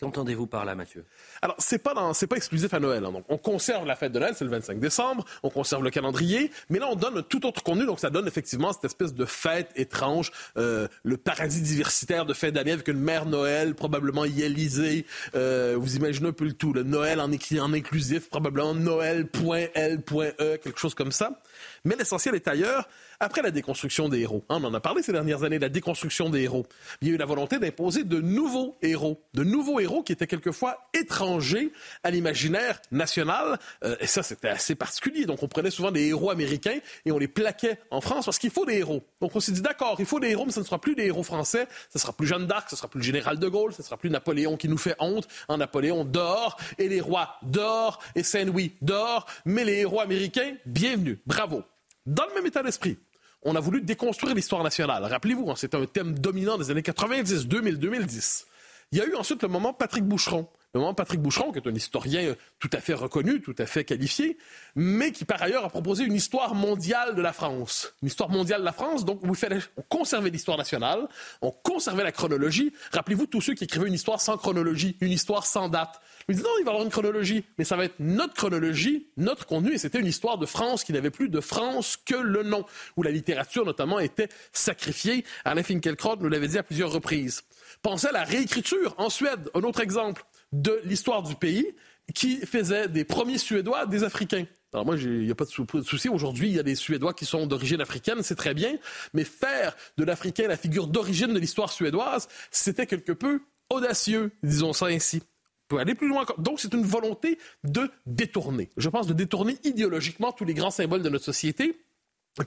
[0.03, 1.05] Qu'entendez-vous par là, Mathieu?
[1.41, 3.05] Alors, c'est pas pas exclusif à Noël.
[3.05, 3.11] Hein.
[3.11, 5.25] Donc, on conserve la fête de Noël, c'est le 25 décembre.
[5.43, 7.85] On conserve le calendrier, mais là, on donne un tout autre contenu.
[7.85, 12.51] Donc, ça donne effectivement cette espèce de fête étrange, euh, le paradis diversitaire de fin
[12.51, 15.05] d'année avec une mère Noël probablement yélisée.
[15.35, 16.73] Euh, vous imaginez un peu le tout.
[16.73, 21.41] Le Noël en, en inclusif, probablement Noël.L.E, quelque chose comme ça.
[21.85, 22.87] Mais l'essentiel est ailleurs.
[23.23, 26.29] Après la déconstruction des héros, hein, on en a parlé ces dernières années, la déconstruction
[26.29, 26.65] des héros,
[26.99, 30.27] il y a eu la volonté d'imposer de nouveaux héros, de nouveaux héros qui étaient
[30.27, 31.71] quelquefois étrangers
[32.03, 33.59] à l'imaginaire national.
[33.85, 35.25] Euh, et ça, c'était assez particulier.
[35.25, 38.49] Donc, on prenait souvent des héros américains et on les plaquait en France parce qu'il
[38.49, 39.01] faut des héros.
[39.21, 41.05] Donc, on s'est dit, d'accord, il faut des héros, mais ce ne sera plus des
[41.05, 41.69] héros français.
[41.93, 44.09] Ce sera plus Jeanne d'Arc, ce sera plus le général de Gaulle, ce sera plus
[44.09, 45.29] Napoléon qui nous fait honte.
[45.47, 49.27] En Napoléon dort et les rois d'or et Saint-Louis d'or.
[49.45, 51.63] Mais les héros américains, bienvenue, bravo.
[52.05, 52.97] Dans le même état d'esprit,
[53.45, 55.03] on a voulu déconstruire l'histoire nationale.
[55.03, 58.45] Rappelez-vous, hein, c'était un thème dominant des années 90, 2000, 2010.
[58.91, 60.47] Il y a eu ensuite le moment Patrick Boucheron.
[60.75, 64.37] Moment Patrick Boucheron, qui est un historien tout à fait reconnu, tout à fait qualifié,
[64.75, 67.93] mais qui par ailleurs a proposé une histoire mondiale de la France.
[68.01, 71.07] Une histoire mondiale de la France, donc où il fallait on conservait l'histoire nationale,
[71.43, 72.73] on conservait la chronologie.
[72.91, 76.01] Rappelez-vous tous ceux qui écrivaient une histoire sans chronologie, une histoire sans date.
[76.27, 79.09] Il dit non, il va y avoir une chronologie, mais ça va être notre chronologie,
[79.17, 82.41] notre contenu, et c'était une histoire de France qui n'avait plus de France que le
[82.41, 82.65] nom,
[82.97, 85.23] où la littérature notamment était sacrifiée.
[85.45, 87.43] Alain Finkielkraut nous l'avait dit à plusieurs reprises.
[87.83, 91.67] Pensez à la réécriture en Suède, un autre exemple de l'histoire du pays
[92.13, 94.45] qui faisait des premiers Suédois des Africains.
[94.73, 96.09] Alors moi, il n'y a pas de souci.
[96.09, 98.77] Aujourd'hui, il y a des Suédois qui sont d'origine africaine, c'est très bien.
[99.13, 104.73] Mais faire de l'Africain la figure d'origine de l'histoire suédoise, c'était quelque peu audacieux, disons
[104.73, 105.21] ça ainsi
[105.67, 106.39] peut aller plus loin encore.
[106.39, 108.69] Donc, c'est une volonté de détourner.
[108.77, 111.79] Je pense de détourner idéologiquement tous les grands symboles de notre société.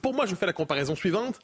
[0.02, 1.38] Pour moi, je fais la comparaison suivante.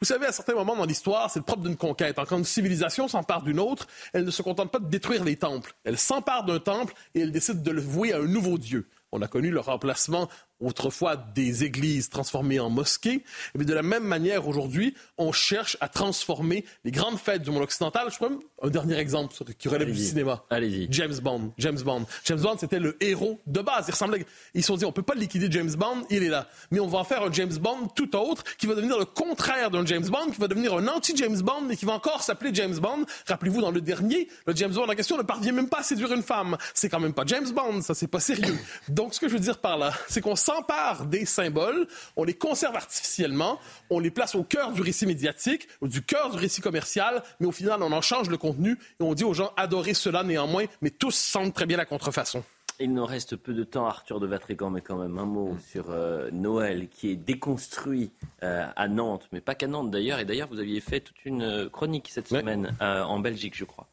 [0.00, 2.16] Vous savez, à certains moments dans l'histoire, c'est le propre d'une conquête.
[2.28, 5.74] Quand une civilisation s'empare d'une autre, elle ne se contente pas de détruire les temples.
[5.84, 8.88] Elle s'empare d'un temple et elle décide de le vouer à un nouveau dieu.
[9.12, 10.28] On a connu le remplacement
[10.66, 13.24] autrefois des églises transformées en mosquées.
[13.58, 17.62] Et de la même manière, aujourd'hui, on cherche à transformer les grandes fêtes du monde
[17.62, 18.08] occidental.
[18.10, 18.30] Je prends
[18.62, 20.44] un dernier exemple qui relève du cinéma.
[20.50, 20.88] Allez-y.
[20.90, 21.52] James Bond.
[21.58, 22.06] James Bond.
[22.24, 23.86] James Bond, c'était le héros de base.
[23.88, 24.24] Il ressemblait.
[24.54, 26.48] Ils se sont dit, on peut pas liquider James Bond, il est là.
[26.70, 29.70] Mais on va en faire un James Bond tout autre, qui va devenir le contraire
[29.70, 32.78] d'un James Bond, qui va devenir un anti-James Bond, mais qui va encore s'appeler James
[32.78, 33.04] Bond.
[33.26, 36.12] Rappelez-vous, dans le dernier, le James Bond en question ne parvient même pas à séduire
[36.12, 36.56] une femme.
[36.72, 38.58] C'est quand même pas James Bond, ça c'est pas sérieux.
[38.88, 41.86] Donc, ce que je veux dire par là, c'est qu'on s'empare des symboles,
[42.16, 43.58] on les conserve artificiellement,
[43.90, 47.52] on les place au cœur du récit médiatique, du cœur du récit commercial, mais au
[47.52, 50.90] final, on en change le contenu et on dit aux gens adorez cela néanmoins, mais
[50.90, 52.44] tous sentent très bien la contrefaçon.
[52.80, 55.90] Il nous reste peu de temps, Arthur de Vatrigan, mais quand même un mot sur
[55.90, 58.10] euh, Noël qui est déconstruit
[58.42, 60.18] euh, à Nantes, mais pas qu'à Nantes d'ailleurs.
[60.18, 63.86] Et d'ailleurs, vous aviez fait toute une euh, chronique cette semaine en Belgique, je crois.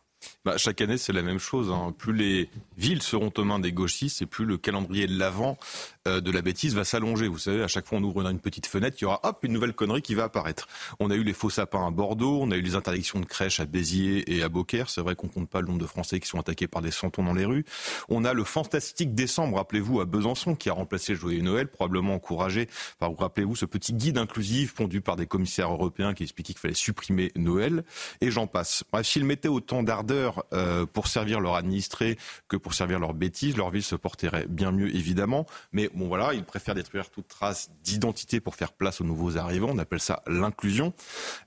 [0.45, 1.71] Bah, chaque année, c'est la même chose.
[1.71, 1.93] Hein.
[1.97, 5.57] Plus les villes seront aux mains des gauchistes et plus le calendrier de l'avant
[6.00, 7.27] euh, de la bêtise va s'allonger.
[7.27, 9.53] Vous savez, à chaque fois on ouvre une petite fenêtre, il y aura hop une
[9.53, 10.67] nouvelle connerie qui va apparaître.
[10.99, 13.59] On a eu les faux sapins à Bordeaux, on a eu les interdictions de crèches
[13.59, 14.89] à Béziers et à Beaucaire.
[14.89, 17.23] C'est vrai qu'on compte pas le nombre de Français qui sont attaqués par des santons
[17.23, 17.65] dans les rues.
[18.09, 22.15] On a le fantastique décembre, rappelez-vous, à Besançon, qui a remplacé le Joyeux Noël, probablement
[22.15, 22.67] encouragé
[22.99, 26.61] par, vous rappelez-vous, ce petit guide inclusif pondu par des commissaires européens qui expliquaient qu'il
[26.61, 27.83] fallait supprimer Noël,
[28.21, 28.83] et j'en passe.
[28.91, 33.55] Bref, s'ils mettaient autant d'ardeur euh, pour servir leur administré que pour servir leur bêtise,
[33.55, 35.45] leur ville se porterait bien mieux, évidemment.
[35.71, 39.69] Mais bon voilà, ils préfèrent détruire toute trace d'identité pour faire place aux nouveaux arrivants.
[39.71, 40.93] On appelle ça l'inclusion.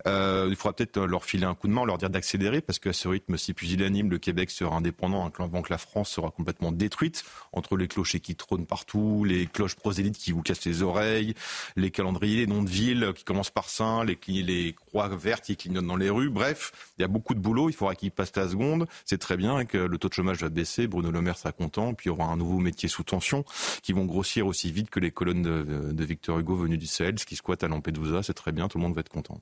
[0.06, 2.92] Euh, il faudra peut-être leur filer un coup de main, leur dire d'accélérer, parce qu'à
[2.92, 7.24] ce rythme si pusillanime, le Québec sera indépendant avant que la France sera complètement détruite
[7.52, 11.34] entre les clochers qui trônent partout, les cloches prosélytes qui vous cassent les oreilles,
[11.76, 15.56] les calendriers, les noms de villes qui commencent par Saint, les, les croix vertes qui
[15.56, 16.30] clignotent dans les rues.
[16.30, 17.68] Bref, il y a beaucoup de boulot.
[17.68, 18.86] Il faudra qu'ils passent la seconde.
[19.04, 20.86] C'est très bien que le taux de chômage va baisser.
[20.86, 21.94] Bruno Le Maire sera content.
[21.94, 23.44] Puis il y aura un nouveau métier sous tension
[23.82, 27.26] qui vont grossir aussi vite que les colonnes de, Victor Hugo venues du Sahel, ce
[27.26, 28.22] qui squatte à Lampedusa.
[28.22, 28.68] C'est très bien.
[28.68, 29.40] Tout le monde va être content.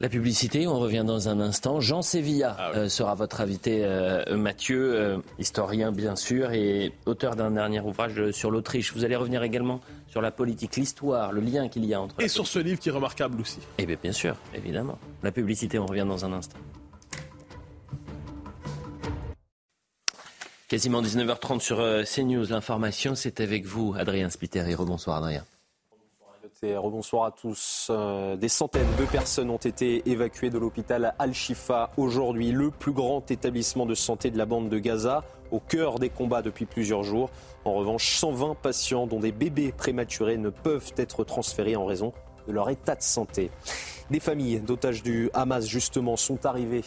[0.00, 1.78] La publicité, on revient dans un instant.
[1.78, 7.36] Jean Sévilla ah euh, sera votre invité, euh, Mathieu, euh, historien bien sûr, et auteur
[7.36, 8.92] d'un dernier ouvrage sur l'Autriche.
[8.92, 12.20] Vous allez revenir également sur la politique, l'histoire, le lien qu'il y a entre...
[12.20, 13.60] Et sur ce livre qui est remarquable aussi.
[13.78, 14.98] Eh bien, bien sûr, évidemment.
[15.22, 16.58] La publicité, on revient dans un instant.
[20.74, 22.46] Quasiment 19h30 sur CNews.
[22.50, 24.74] L'information, c'est avec vous, Adrien Spiteri.
[24.74, 25.44] Bonsoir, Adrien.
[26.64, 27.86] Rebonsoir à tous.
[27.90, 33.30] Euh, des centaines de personnes ont été évacuées de l'hôpital Al-Shifa aujourd'hui, le plus grand
[33.30, 37.30] établissement de santé de la bande de Gaza, au cœur des combats depuis plusieurs jours.
[37.64, 42.12] En revanche, 120 patients, dont des bébés prématurés, ne peuvent être transférés en raison
[42.48, 43.52] de leur état de santé.
[44.10, 46.82] Des familles d'otages du Hamas, justement, sont arrivées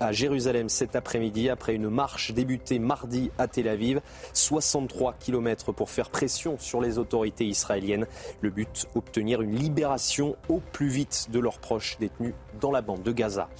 [0.00, 4.00] à Jérusalem cet après-midi après une marche débutée mardi à Tel Aviv.
[4.32, 8.06] 63 km pour faire pression sur les autorités israéliennes.
[8.40, 13.02] Le but, obtenir une libération au plus vite de leurs proches détenus dans la bande
[13.02, 13.50] de Gaza.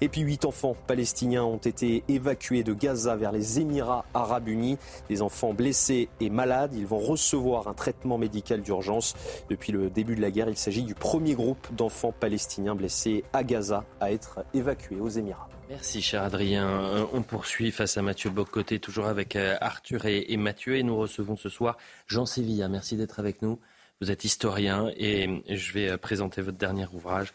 [0.00, 4.78] Et puis huit enfants palestiniens ont été évacués de Gaza vers les Émirats arabes unis.
[5.08, 9.14] Des enfants blessés et malades, ils vont recevoir un traitement médical d'urgence.
[9.50, 13.44] Depuis le début de la guerre, il s'agit du premier groupe d'enfants palestiniens blessés à
[13.44, 15.48] Gaza à être évacués aux Émirats.
[15.68, 16.68] Merci cher Adrien.
[16.68, 20.76] Euh, on poursuit face à Mathieu Boccoté, toujours avec euh, Arthur et Mathieu.
[20.76, 22.68] Et nous recevons ce soir Jean Sévilla.
[22.68, 23.58] Merci d'être avec nous.
[24.02, 27.32] Vous êtes historien et je vais euh, présenter votre dernier ouvrage.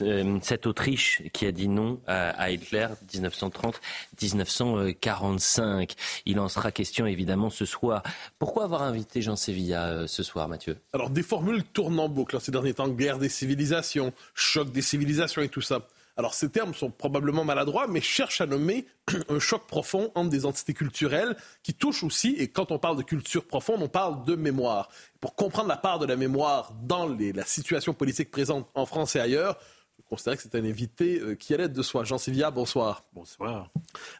[0.00, 5.90] Euh, cette Autriche qui a dit non à Hitler 1930-1945.
[6.24, 8.02] Il en sera question évidemment ce soir.
[8.38, 10.78] Pourquoi avoir invité Jean Sévilla euh, ce soir, Mathieu?
[10.94, 12.88] Alors des formules tournent en boucle ces derniers temps.
[12.88, 15.86] Guerre des civilisations, choc des civilisations et tout ça.
[16.20, 18.84] Alors ces termes sont probablement maladroits, mais cherchent à nommer
[19.30, 23.02] un choc profond entre des entités culturelles qui touchent aussi, et quand on parle de
[23.02, 24.90] culture profonde, on parle de mémoire.
[25.18, 29.20] Pour comprendre la part de la mémoire dans la situation politique présente en France et
[29.20, 29.58] ailleurs,
[29.98, 32.04] je considère que c'est un invité euh, qui allait de soi.
[32.04, 33.04] Jean Sylvia, bonsoir.
[33.14, 33.70] Bonsoir.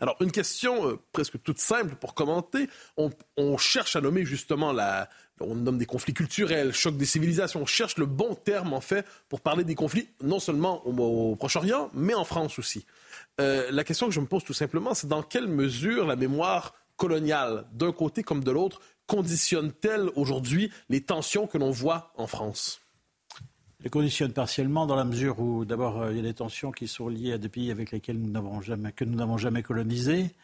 [0.00, 2.70] Alors, une question euh, presque toute simple pour commenter.
[2.96, 5.10] on, cherche à nommer justement la,
[5.40, 7.62] on nomme des conflits culturels, choc des civilisations.
[7.62, 11.90] On cherche le bon terme, en fait, pour parler des conflits, non seulement au, Proche-Orient,
[11.94, 12.86] mais en France aussi.
[13.40, 16.74] Euh, la question que je me pose tout simplement, c'est dans quelle mesure la mémoire
[16.96, 22.80] coloniale, d'un côté comme de l'autre, conditionne-t-elle aujourd'hui les tensions que l'on voit en France?
[23.82, 26.86] Les conditionne partiellement dans la mesure où, d'abord, euh, il y a des tensions qui
[26.86, 30.34] sont liées à des pays avec lesquels nous n'avons jamais, que colonisés,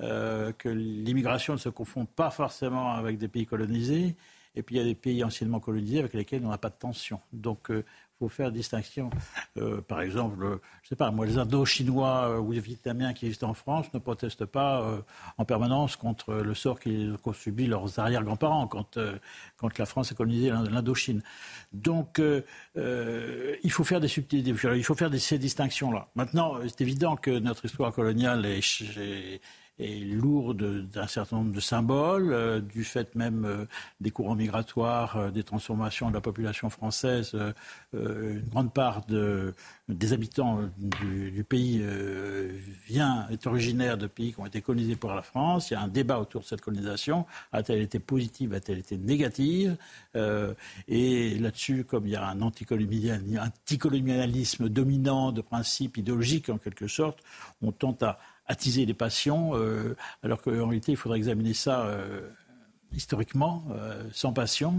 [0.00, 4.16] euh, que l'immigration ne se confond pas forcément avec des pays colonisés,
[4.56, 6.76] et puis il y a des pays anciennement colonisés avec lesquels on n'a pas de
[6.78, 7.20] tension.
[7.32, 7.82] Donc il euh,
[8.18, 9.10] faut faire distinction.
[9.58, 13.26] Euh, par exemple, je ne sais pas, moi, les Indo-Chinois euh, ou les Vietnamiens qui
[13.26, 15.02] existent en France ne protestent pas
[15.36, 18.98] en permanence contre le sort qu'ont subi leurs arrière-grands-parents quand,
[19.58, 21.22] quand la France a colonisé l'Indochine.
[21.72, 22.20] Donc
[22.76, 26.08] il faut faire des subtilités, il faut faire ces distinctions-là.
[26.14, 29.40] Maintenant, c'est évident que notre histoire coloniale est
[29.78, 33.66] est lourde d'un certain nombre de symboles, euh, du fait même euh,
[34.00, 37.36] des courants migratoires, euh, des transformations de la population française.
[37.92, 39.54] une grande part de,
[39.88, 41.84] des habitants du, pays
[42.86, 45.70] vient, est originaire de pays qui ont été colonisés par la France.
[45.70, 47.26] Il y a un débat autour de cette colonisation.
[47.52, 49.76] A-t-elle été positive, a-t-elle été négative
[50.88, 57.20] Et là-dessus, comme il y a un anticolonialisme dominant de principes idéologiques en quelque sorte,
[57.62, 62.20] on tente à attiser les passions, euh, alors qu'en réalité, il faudrait examiner ça euh,
[62.94, 64.72] historiquement, euh, sans passion,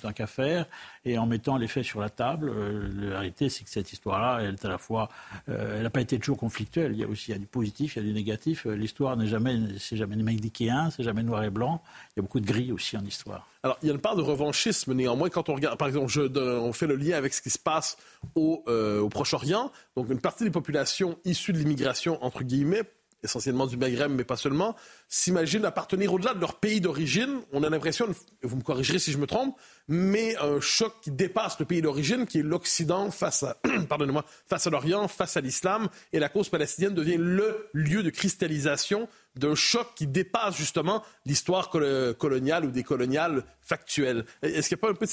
[0.00, 0.66] tant qu'à faire,
[1.04, 2.52] et en mettant les faits sur la table.
[2.96, 5.08] la réalité, c'est que cette histoire-là, elle est à la fois,
[5.48, 6.92] elle n'a pas été toujours conflictuelle.
[6.92, 8.64] Il y a aussi il y a du positif, il y a du négatif.
[8.66, 11.82] L'histoire n'est jamais, c'est jamais manichéen, c'est jamais noir et blanc.
[12.10, 13.46] Il y a beaucoup de gris aussi en histoire.
[13.62, 16.72] Alors, il y a une part de revanchisme, néanmoins, quand on regarde, par exemple, on
[16.72, 17.98] fait le lien avec ce qui se passe
[18.36, 18.64] au
[19.10, 19.70] Proche-Orient.
[19.96, 22.84] Donc, une partie des populations issues de l'immigration, entre guillemets,
[23.22, 24.76] essentiellement du Maghreb, mais pas seulement,
[25.08, 27.40] s'imaginent appartenir au-delà de leur pays d'origine.
[27.52, 28.06] On a l'impression,
[28.42, 29.56] vous me corrigerez si je me trompe,
[29.88, 33.60] mais un choc qui dépasse le pays d'origine, qui est l'Occident face à,
[34.46, 39.08] face à l'Orient, face à l'islam, et la cause palestinienne devient le lieu de cristallisation
[39.36, 44.24] d'un choc qui dépasse justement l'histoire coloniale ou des coloniales factuelles.
[44.42, 45.06] Est-ce qu'il n'y a pas un peu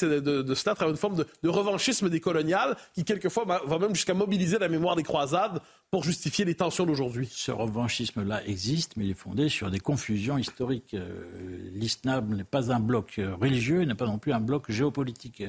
[0.44, 3.94] de, cela à travers une forme de, de, revanchisme des coloniales qui, quelquefois, va même
[3.94, 7.30] jusqu'à mobiliser la mémoire des croisades pour justifier les tensions d'aujourd'hui?
[7.32, 10.96] Ce revanchisme-là existe, mais il est fondé sur des confusions historiques.
[10.96, 15.44] Euh, L'islam n'est pas un bloc religieux, n'est pas non plus un bloc géopolitique.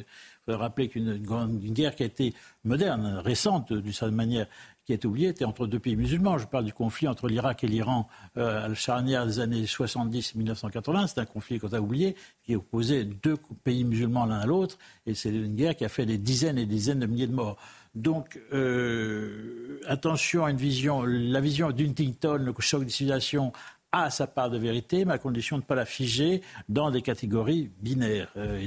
[0.54, 2.34] Rappeler qu'une guerre qui a été
[2.64, 4.46] moderne, récente d'une certaine manière,
[4.88, 6.38] qui est oublié était entre deux pays musulmans.
[6.38, 8.08] Je parle du conflit entre l'Irak et l'Iran
[8.38, 11.08] euh, à la charnière des années 70 1980.
[11.08, 14.78] C'est un conflit qu'on a oublié, qui opposait deux pays musulmans l'un à l'autre.
[15.04, 17.34] Et c'est une guerre qui a fait des dizaines et des dizaines de milliers de
[17.34, 17.58] morts.
[17.94, 23.52] Donc, euh, attention à une vision, la vision d'Huntington, le choc de civilisation,
[23.92, 27.02] a sa part de vérité, mais à condition de ne pas la figer dans des
[27.02, 28.32] catégories binaires.
[28.36, 28.58] Euh,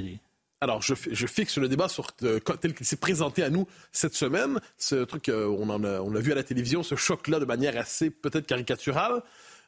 [0.62, 0.94] alors, je,
[1.26, 4.60] fixe le débat sur, euh, tel qu'il s'est présenté à nous cette semaine.
[4.78, 8.10] Ce truc, euh, on, en a, vu à la télévision, ce choc-là de manière assez
[8.10, 9.24] peut-être caricaturale.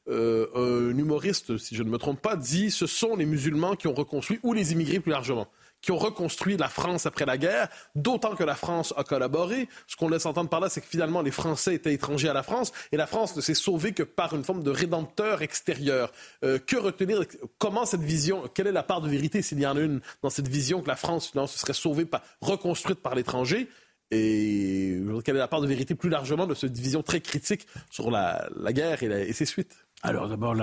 [0.07, 3.89] Euh, un humoriste, si je ne me trompe pas, dit ce sont les musulmans qui
[3.89, 5.49] ont reconstruit, ou les immigrés plus largement,
[5.85, 9.69] qui ont reconstruit la France après la guerre, d'autant que la France a collaboré.
[9.87, 12.43] Ce qu'on laisse entendre par là, c'est que finalement les Français étaient étrangers à la
[12.43, 16.11] France et la France ne s'est sauvée que par une forme de rédempteur extérieur.
[16.43, 17.21] Euh, que retenir?
[17.59, 20.31] Comment cette vision Quelle est la part de vérité, s'il y en a une, dans
[20.31, 23.69] cette vision que la France finalement, se serait sauvée, par, reconstruite par l'étranger?
[24.11, 28.11] Et quelle est la part de vérité plus largement de cette vision très critique sur
[28.11, 29.84] la, guerre et ses suites?
[30.05, 30.55] Alors d'abord,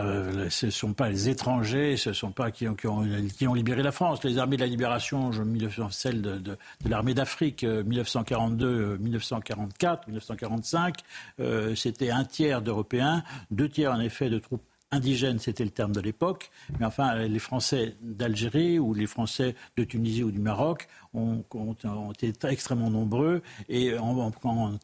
[0.49, 4.23] ce ne sont pas les étrangers, ce ne sont pas qui ont, libéré la France.
[4.23, 5.41] Les armées de la libération, je,
[5.89, 10.97] celle de, de, de l'armée d'Afrique, 1942, 1944, 1945,
[11.75, 16.01] c'était un tiers d'Européens, deux tiers en effet de troupes indigènes, c'était le terme de
[16.01, 22.12] l'époque, mais enfin les Français d'Algérie ou les Français de Tunisie ou du Maroc ont,
[22.12, 24.32] été extrêmement nombreux et en,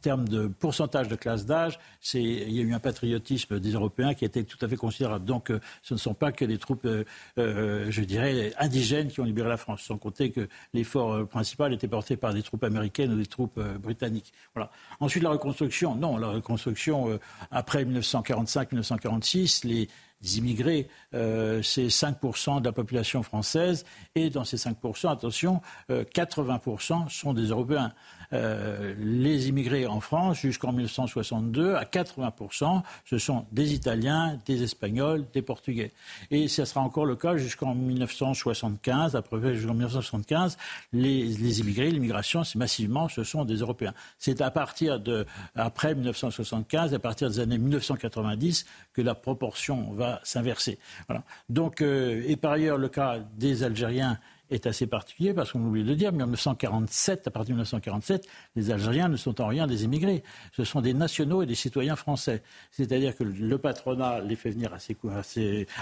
[0.01, 1.79] termes de pourcentage de classe d'âge,
[2.13, 5.25] il y a eu un patriotisme des Européens qui était tout à fait considérable.
[5.25, 7.03] Donc euh, ce ne sont pas que des troupes, euh,
[7.37, 11.87] euh, je dirais, indigènes qui ont libéré la France, sans compter que l'effort principal était
[11.87, 14.33] porté par des troupes américaines ou des troupes britanniques.
[14.53, 14.71] Voilà.
[14.99, 17.19] Ensuite, la reconstruction, non, la reconstruction
[17.51, 19.87] après 1945-1946, les
[20.35, 23.85] immigrés, euh, c'est 5% de la population française.
[24.15, 27.93] Et dans ces 5%, attention, 80% euh, sont des Européens.
[28.33, 35.25] Euh, les immigrés en France jusqu'en 1962, à 80%, ce sont des Italiens, des Espagnols,
[35.33, 35.91] des Portugais.
[36.31, 39.15] Et ce sera encore le cas jusqu'en 1975.
[39.15, 40.57] Après, jusqu'en 1975,
[40.93, 43.93] les, les immigrés, l'immigration, c'est massivement, ce sont des Européens.
[44.17, 50.19] C'est à partir de, après 1975, à partir des années 1990, que la proportion va
[50.23, 50.79] s'inverser.
[51.07, 51.23] Voilà.
[51.49, 54.19] Donc, euh, et par ailleurs, le cas des Algériens
[54.51, 57.59] est assez particulier parce qu'on oublie de le dire, mais en 1947, à partir de
[57.59, 60.23] 1947, les Algériens ne sont en rien des émigrés.
[60.53, 62.43] Ce sont des nationaux et des citoyens français.
[62.71, 64.95] C'est-à-dire que le patronat les fait venir assez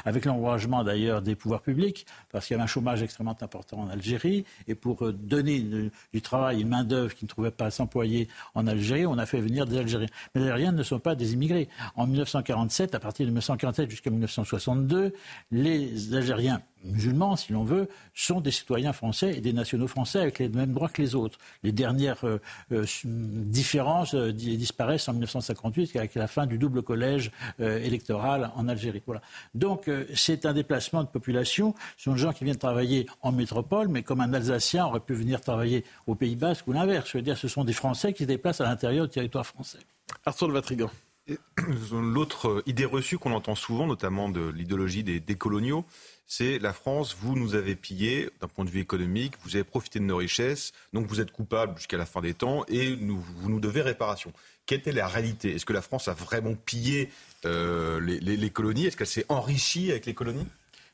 [0.04, 3.89] avec l'encouragement d'ailleurs des pouvoirs publics, parce qu'il y avait un chômage extrêmement important en
[3.89, 8.28] Algérie, et pour euh, donner du travail, une main-d'œuvre qui ne trouvait pas à s'employer
[8.54, 10.10] en Algérie, on a fait venir des Algériens.
[10.34, 11.69] Mais les Algériens ne sont pas des immigrés.
[11.95, 15.13] En 1947, à partir de 1947 jusqu'à 1962,
[15.51, 20.39] les Algériens musulmans, si l'on veut, sont des citoyens français et des nationaux français avec
[20.39, 21.37] les mêmes droits que les autres.
[21.63, 22.39] Les dernières euh,
[22.71, 29.01] euh, différences euh, disparaissent en 1958 avec la fin du double collège électoral en Algérie.
[29.05, 29.21] Voilà.
[29.53, 31.75] Donc c'est un déplacement de population.
[31.97, 35.13] Ce sont des gens qui viennent travailler en métropole, mais comme un Alsacien aurait pu
[35.13, 37.09] venir travailler au Pays Basque ou l'inverse.
[37.11, 39.79] Je veux dire, ce sont des Français qui se déplacent à l'intérieur du territoire français.
[40.25, 40.89] Arthur de Vatrigan.
[41.91, 45.85] L'autre idée reçue qu'on entend souvent, notamment de l'idéologie des décoloniaux,
[46.27, 49.99] c'est la France, vous nous avez pillé d'un point de vue économique, vous avez profité
[49.99, 53.59] de nos richesses, donc vous êtes coupable jusqu'à la fin des temps et vous nous
[53.59, 54.33] devez réparation.
[54.65, 55.53] Quelle est la réalité?
[55.53, 57.09] Est-ce que la France a vraiment pillé
[57.45, 58.88] euh, les, colonies?
[58.88, 60.47] Est-ce qu'elle s'est enrichie avec les colonies?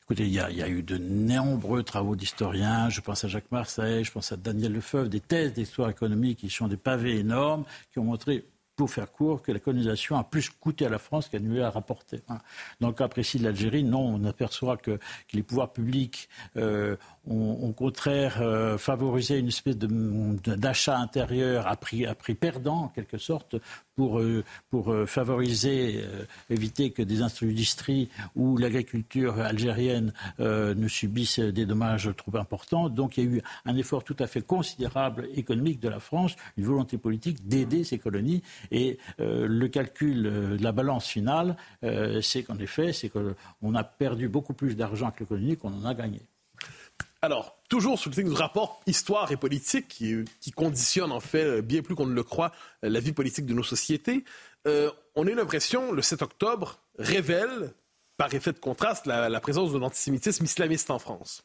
[0.04, 2.90] Écoutez, il y, a, eu de nombreux travaux d'historiens.
[2.90, 6.50] Je pense à Jacques Marseille, je pense à Daniel Lefebvre, des thèses d'histoire économique qui
[6.50, 7.64] sont des pavés énormes,
[7.94, 8.44] qui ont montré
[8.76, 11.62] pour faire court, que la colonisation a plus coûté à la France qu'elle ne lui
[11.62, 12.22] a rapporté.
[12.80, 15.00] Dans le cas précis de l'Algérie, non, on aperçoit que,
[15.34, 22.06] les pouvoirs publics euh, ont, au contraire euh, favorisé une espèce d'achat intérieur à prix,
[22.40, 23.56] perdant, en quelque sorte,
[23.96, 26.04] pour, euh, pour favoriser,
[26.50, 32.90] éviter que des industries ou l'agriculture algérienne ne subissent des dommages trop importants.
[32.90, 36.36] Donc il y a eu un effort tout à fait considérable économique de la France,
[36.58, 38.42] une volonté politique d'aider ces colonies.
[38.70, 41.56] Et le calcul de la balance finale,
[42.22, 45.94] c'est qu'en effet, c'est qu'on a perdu beaucoup plus d'argent les colonies qu'on en a
[45.94, 46.22] gagné.
[47.24, 51.84] Alors, toujours sous le signe du rapport histoire et politique qui, conditionne en fait bien
[51.84, 54.24] plus qu'on ne le croit la vie politique de nos sociétés,
[54.68, 57.74] euh, on a l'impression, le 7 octobre révèle
[58.18, 61.44] par effet de contraste, la, la présence de l'antisémitisme islamiste en France.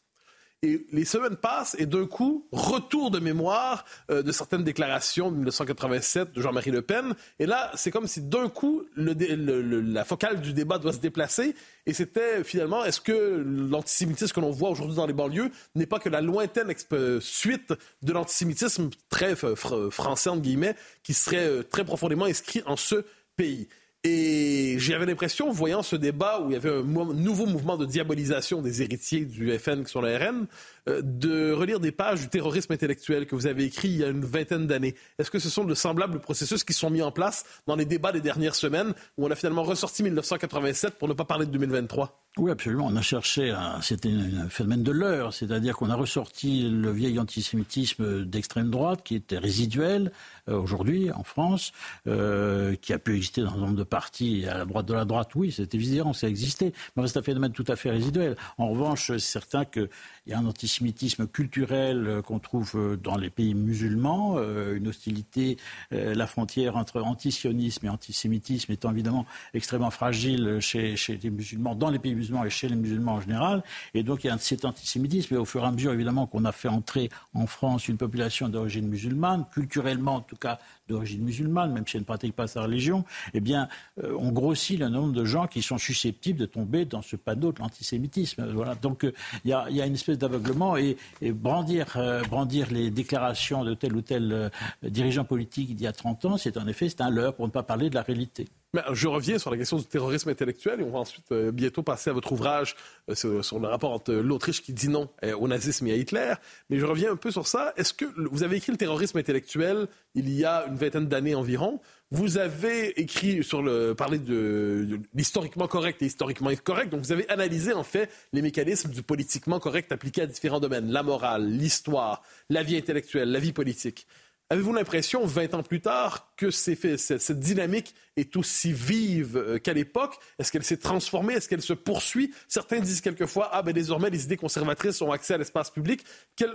[0.63, 5.37] Et les semaines passent et d'un coup, retour de mémoire euh, de certaines déclarations de
[5.37, 7.15] 1987 de Jean-Marie Le Pen.
[7.39, 11.55] Et là, c'est comme si d'un coup, la focale du débat doit se déplacer.
[11.85, 15.99] Et c'était finalement, est-ce que l'antisémitisme que l'on voit aujourd'hui dans les banlieues n'est pas
[15.99, 16.73] que la lointaine
[17.21, 23.05] suite de l'antisémitisme très français, entre guillemets, qui serait euh, très profondément inscrit en ce
[23.37, 23.69] pays?
[24.09, 28.63] Et j'avais l'impression, voyant ce débat où il y avait un nouveau mouvement de diabolisation
[28.63, 30.47] des héritiers du FN qui sont le RN,
[30.89, 34.09] euh, de relire des pages du terrorisme intellectuel que vous avez écrit il y a
[34.09, 34.95] une vingtaine d'années.
[35.19, 38.13] Est-ce que ce sont de semblables processus qui sont mis en place dans les débats
[38.13, 42.26] des dernières semaines où on a finalement ressorti 1987 pour ne pas parler de 2023
[42.39, 42.87] oui, absolument.
[42.91, 48.27] On a cherché, c'était un phénomène de l'heure, c'est-à-dire qu'on a ressorti le vieil antisémitisme
[48.27, 50.13] d'extrême droite qui était résiduel
[50.51, 51.73] euh, aujourd'hui en France,
[52.07, 55.07] euh, qui a pu exister dans un nombre de partis à la droite de la
[55.07, 55.35] droite.
[55.35, 58.37] Oui, c'était évident, ça existait, mais c'est un phénomène tout à fait résiduel.
[58.59, 59.89] En revanche, c'est certain qu'il
[60.27, 65.57] y a un antisémitisme culturel euh, qu'on trouve dans les pays musulmans, une hostilité,
[65.91, 69.25] la frontière entre antisionisme et antisémitisme étant évidemment
[69.55, 73.63] extrêmement fragile chez les musulmans, dans les pays musulmans et chez les musulmans en général.
[73.95, 75.35] Et donc il y a cet antisémitisme.
[75.35, 78.49] Et au fur et à mesure, évidemment, qu'on a fait entrer en France une population
[78.49, 80.59] d'origine musulmane, culturellement en tout cas
[80.89, 83.69] d'origine musulmane, même si elle ne pratique pas sa religion, eh bien,
[84.03, 87.53] euh, on grossit le nombre de gens qui sont susceptibles de tomber dans ce panneau
[87.53, 88.47] de l'antisémitisme.
[88.53, 88.75] Voilà.
[88.75, 89.13] Donc euh,
[89.45, 94.03] il y, a, une espèce d'aveuglement et, brandir, euh, brandir les déclarations de tel ou
[94.03, 94.51] tel
[94.83, 97.53] dirigeant politique il y a 30 ans, c'est en effet c'est un leurre pour ne
[97.53, 98.47] pas parler de la réalité
[98.93, 102.11] je reviens sur la question du terrorisme intellectuel et on va ensuite euh, bientôt passer
[102.11, 102.77] à votre ouvrage
[103.11, 106.35] euh, sur, le rapport entre l'Autriche qui dit non euh, au nazisme et à Hitler.
[106.71, 107.73] Mais je reviens un peu sur ça.
[107.77, 112.39] Est-ce que vous avez écrit le terrorisme intellectuel il y a vingtaine d'années environ Vous
[112.39, 116.91] avez écrit sur le parler de, l'historiquement correct et historiquement incorrect.
[116.91, 120.91] Donc vous avez analysé en fait les mécanismes du politiquement correct appliqués à différents domaines
[120.91, 124.07] la morale, l'histoire, la vie intellectuelle, la vie politique.
[124.49, 130.15] Avez-vous l'impression, 20 ans plus tard, que cette, dynamique est aussi vive euh, qu'à l'époque?
[130.39, 131.35] Est-ce qu'elle s'est transformée?
[131.35, 132.33] Est-ce qu'elle se poursuit?
[132.47, 136.05] Certains disent quelquefois, ah ben désormais, les idées conservatrices ont accès à l'espace public.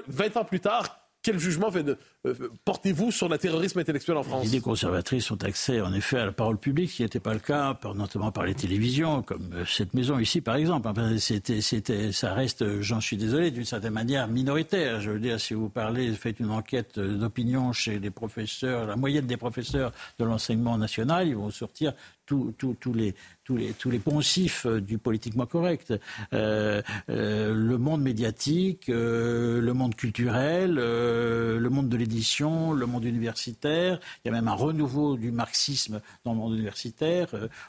[0.07, 4.43] 20 ans plus tard, quel jugement euh, portez-vous sur le terrorisme intellectuel en France?
[4.43, 7.33] Les idées conservatrices ont accès en effet à la parole publique, ce qui n'était pas
[7.33, 10.89] le cas, notamment par les télévisions, comme euh, cette maison ici par exemple.
[11.19, 15.01] c'était, c'était, ça reste, j'en suis désolé, d'une certaine manière minoritaire.
[15.01, 19.27] Je veux dire, si vous parlez, faites une enquête d'opinion chez les professeurs, la moyenne
[19.27, 21.93] des professeurs de l'enseignement national, ils vont sortir
[22.31, 23.13] tous les,
[23.43, 25.93] tous les, tous les poncifs euh, du politiquement correct.
[26.33, 33.99] Euh, euh, le monde médiatique, le monde culturel, le monde de l'édition, le monde universitaire.
[34.23, 37.27] Il y a même un renouveau du marxisme dans le monde universitaire.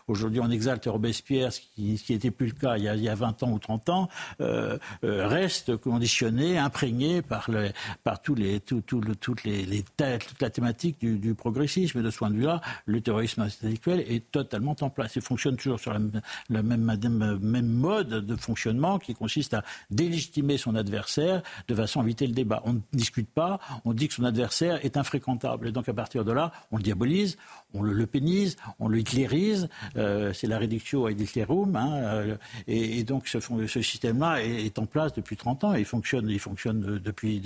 [0.08, 3.08] Aujourd'hui, on exalte Robespierre, ce qui n'était plus le cas il y, a, il y,
[3.08, 4.08] a, 20 ans ou 30 ans,
[5.02, 7.70] reste conditionné, imprégné par, le,
[8.04, 12.02] par tous les, tout, toutes les, les, toute la thématique du, progressisme.
[12.02, 15.16] De ce point de vue-là, le terrorisme intellectuel est totalement en place.
[15.16, 16.98] Il fonctionne toujours sur la, même,
[17.40, 22.32] même, mode de fonctionnement qui consiste à délégitimer son adversaire de façon à éviter le
[22.32, 22.62] débat.
[22.64, 25.68] On ne discute pas, on dit que son adversaire est infréquentable.
[25.68, 27.36] Et donc à partir de là, on le diabolise,
[27.74, 29.68] on le, le pénise, on le hitlérise.
[29.96, 31.76] Euh, c'est la réduction à Hitlerum.
[31.76, 32.36] Hein, euh,
[32.66, 37.42] et, donc ce, système-là est, en place depuis 30 ans il fonctionne, il fonctionne depuis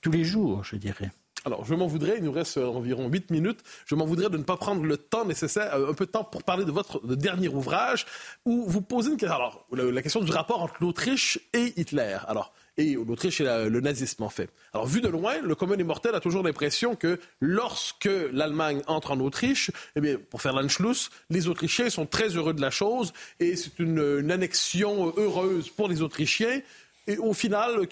[0.00, 1.10] tous les jours, je dirais.
[1.46, 4.36] Alors, je m'en voudrais, il nous reste euh, environ 8 minutes, je m'en voudrais de
[4.36, 7.00] ne pas prendre le temps nécessaire, euh, un peu de temps pour parler de votre
[7.16, 8.06] dernier ouvrage,
[8.44, 9.38] où vous posez une question,
[9.72, 12.18] la, question du rapport entre l'Autriche et Hitler.
[12.28, 14.50] Alors, et l'Autriche et le nazisme, en fait.
[14.72, 19.12] Alors, vu de loin, le commun des mortels a toujours l'impression que lorsque l'Allemagne entre
[19.12, 23.12] en Autriche, eh bien, pour faire l'Anschluss, les Autrichiens sont très heureux de la chose
[23.38, 26.60] et c'est une annexion heureuse pour les Autrichiens
[27.06, 27.86] et au final,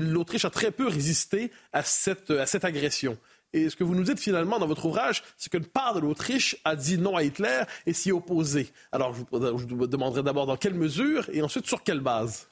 [0.00, 3.18] l'Autriche a très peu résisté à cette, à cette agression.
[3.52, 6.56] Et ce que vous nous dites finalement dans votre ouvrage, c'est qu'une part de l'Autriche
[6.64, 8.72] a dit non à Hitler et s'y est opposée.
[8.90, 9.22] Alors, je
[9.74, 12.48] vous demanderai d'abord dans quelle mesure et ensuite sur quelle base?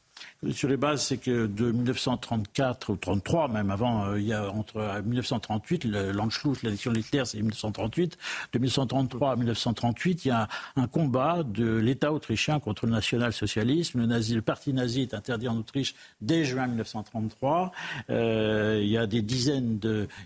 [0.51, 4.51] Sur les bases, c'est que de 1934 ou 33, même avant, euh, il y a
[4.51, 8.19] entre 1938, l'Anschluss, l'élection de Hitler, c'est 1938.
[8.53, 14.07] De 1933 à 1938, il y a un, combat de l'État autrichien contre le national-socialisme.
[14.07, 17.73] Le, parti nazi est interdit en Autriche dès juin 1933.
[18.11, 19.79] Euh, il y a des dizaines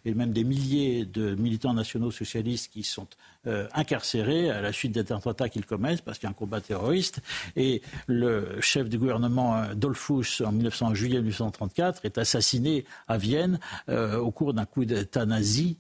[0.05, 3.07] et même des milliers de militants nationaux socialistes qui sont
[3.47, 6.61] euh, incarcérés à la suite des attentats qu'ils commettent parce qu'il y a un combat
[6.61, 7.21] terroriste.
[7.55, 13.61] Et le chef du gouvernement euh, Dollfuss en 1900, juillet 1934 est assassiné à Vienne
[13.89, 15.77] euh, au cours d'un coup d'État nazi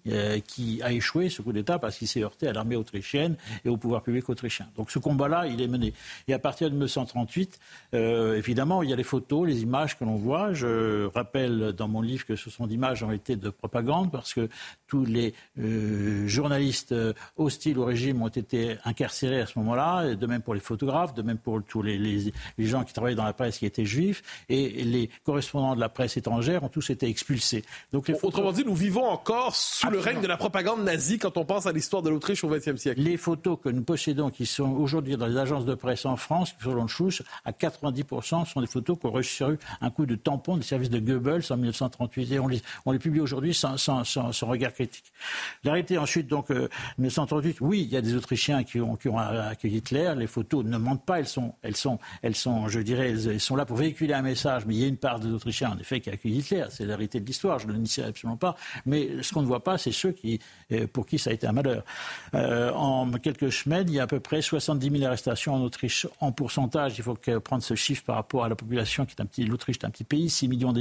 [0.47, 3.77] qui a échoué, ce coup d'État, parce qu'il s'est heurté à l'armée autrichienne et au
[3.77, 4.69] pouvoir public autrichien.
[4.77, 5.93] Donc ce combat-là, il est mené.
[6.29, 7.59] Et à partir de 1938,
[7.93, 10.53] évidemment, il y a les photos, les images que l'on voit.
[10.53, 14.49] Je rappelle dans mon livre que ce sont d'images en réalité de propagande parce que
[14.87, 15.35] tous les
[16.27, 16.95] journalistes
[17.57, 21.23] hostiles au régime ont été incarcérés à ce moment-là, de même pour les photographes, de
[21.23, 24.85] même pour tous les, les, gens qui travaillaient dans la presse qui étaient juifs, et
[24.85, 27.65] les correspondants de la presse étrangère ont tous été expulsés.
[27.93, 31.37] Donc, les Autrement dit, nous vivons encore sous le règne de la propagande nazie quand
[31.37, 33.01] on pense à l'histoire de l'Autriche au XXe siècle.
[33.01, 36.55] Les photos que nous possédons, qui sont aujourd'hui dans les agences de presse en France,
[36.63, 39.45] selon Schuss, à 90% sont des photos qui ont reçu
[39.81, 42.99] un coup de tampon des services de Goebbels en 1938, et on les, on les
[42.99, 45.13] publie aujourd'hui sans, sans, sans, regard critique.
[45.65, 46.51] L'arrêté ensuite, donc,
[46.99, 50.15] 1938, oui, il y a des Autrichiens qui ont, accueilli Hitler.
[50.17, 51.19] Les photos ne mentent pas.
[51.19, 54.65] Elles sont, elles sont, elles sont je dirais, elles, sont là pour véhiculer un message.
[54.67, 56.65] Mais il y a une part des Autrichiens, en effet, qui a accueilli Hitler.
[56.71, 57.59] C'est la réalité de l'histoire.
[57.59, 58.57] Je ne le nie absolument pas.
[58.85, 60.41] Mais ce qu'on ne voit pas, c'est ceux qui,
[60.73, 61.85] euh, pour qui ça a été un malheur.
[62.35, 66.07] Euh, en quelques semaines, il y a à peu près 70 000 arrestations en Autriche.
[66.21, 69.27] En pourcentage, il faut prendre ce chiffre par rapport à la population qui est un
[69.27, 70.73] petit, l'Autriche est un petit pays, 6 millions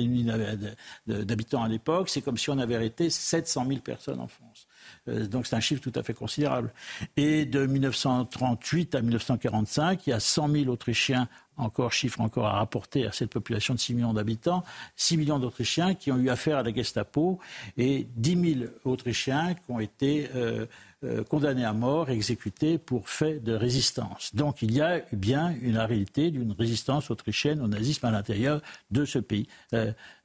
[1.07, 2.09] d'habitants à l'époque.
[2.09, 4.64] C'est comme si on avait arrêté 700 000 personnes en France.
[5.07, 6.71] Euh, donc c'est un chiffre tout à fait considérable.
[7.17, 11.27] Et de 1938 à 1945, il y a 100 000 Autrichiens
[11.57, 14.65] encore chiffre encore à rapporter à cette population de 6 millions d'habitants,
[14.97, 17.39] 6 millions d'Autrichiens qui ont eu affaire à la Gestapo
[17.77, 20.65] et 10 000 Autrichiens qui ont été euh,
[21.05, 24.35] euh, condamnés à mort, exécutés pour fait de résistance.
[24.35, 29.05] Donc il y a bien une réalité d'une résistance autrichienne au nazisme à l'intérieur de
[29.05, 29.47] ce pays.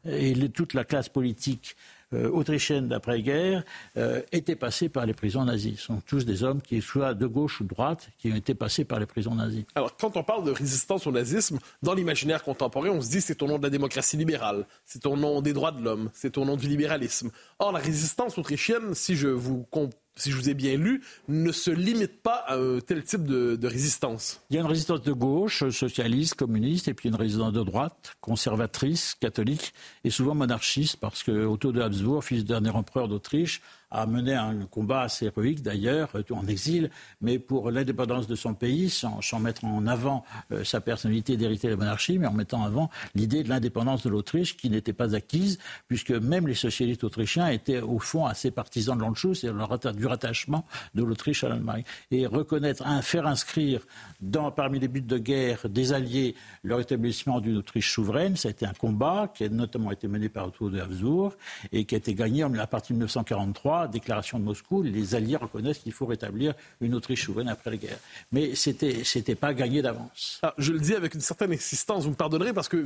[0.04, 1.76] et toute la classe politique
[2.12, 3.64] autrichienne d'après-guerre
[3.96, 5.76] euh, étaient passés par les prisons nazies.
[5.76, 8.54] Ce sont tous des hommes qui soient de gauche ou de droite qui ont été
[8.54, 9.66] passés par les prisons nazies.
[9.74, 13.42] Alors, quand on parle de résistance au nazisme, dans l'imaginaire contemporain, on se dit c'est
[13.42, 16.44] au nom de la démocratie libérale, c'est au nom des droits de l'homme, c'est au
[16.44, 17.30] nom du libéralisme.
[17.58, 21.52] Or, la résistance autrichienne, si je vous comprends si je vous ai bien lu, ne
[21.52, 24.40] se limite pas à un tel type de, résistance.
[24.50, 28.16] Il y a une résistance de gauche, socialiste, communiste, et puis une résistance de droite,
[28.20, 29.72] conservatrice, catholique,
[30.04, 34.34] et souvent monarchiste, parce que Otto de Habsbourg, fils du dernier empereur d'Autriche, a mené
[34.34, 39.20] un combat assez héroïque d'ailleurs, euh, en exil, mais pour l'indépendance de son pays, sans,
[39.40, 42.90] mettre en avant euh, sa personnalité d'héritier de la monarchie, mais en mettant en avant
[43.14, 47.80] l'idée de l'indépendance de l'Autriche qui n'était pas acquise, puisque même les socialistes autrichiens étaient
[47.80, 49.50] au fond assez partisans de l'Anschluss et
[49.94, 50.64] du rattachement
[50.94, 51.84] de l'Autriche à l'Allemagne.
[52.10, 53.80] Et reconnaître, faire inscrire
[54.20, 58.50] dans, parmi les buts de guerre des alliés le rétablissement d'une Autriche souveraine, ça a
[58.50, 61.34] été un combat qui a notamment été mené par Otto de Habsbourg
[61.72, 65.78] et qui a été gagné à partir de 1943 déclaration de Moscou, les Alliés reconnaissent
[65.78, 67.98] qu'il faut rétablir une Autriche souveraine après la guerre.
[68.32, 70.40] Mais c'était n'était pas gagné d'avance.
[70.42, 72.84] Ah, je le dis avec une certaine insistance, vous me pardonnerez, parce que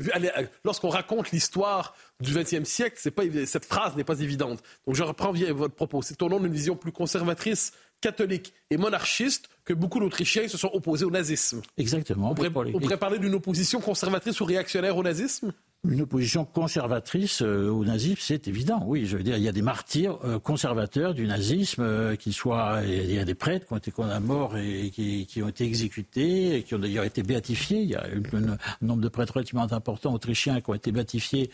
[0.64, 4.62] lorsqu'on raconte l'histoire du XXe siècle, pas, cette phrase n'est pas évidente.
[4.86, 6.02] Donc je reprends votre propos.
[6.02, 10.70] C'est au nom d'une vision plus conservatrice catholique et monarchiste que beaucoup d'Autrichiens se sont
[10.72, 11.62] opposés au nazisme.
[11.78, 12.30] Exactement.
[12.30, 15.52] On pourrait, on pourrait parler d'une opposition conservatrice ou réactionnaire au nazisme?
[15.88, 18.82] Une opposition conservatrice euh, au nazisme, c'est évident.
[18.86, 22.32] Oui, je veux dire, il y a des martyrs euh, conservateurs du nazisme, euh, qui
[22.32, 25.48] soient, il y a des prêtres qui ont été condamnés à mort et qui, ont
[25.48, 27.82] été exécutés, et qui ont d'ailleurs été béatifiés.
[27.82, 28.56] Il y a un
[28.86, 31.50] nombre de prêtres relativement importants autrichiens qui ont été béatifiés,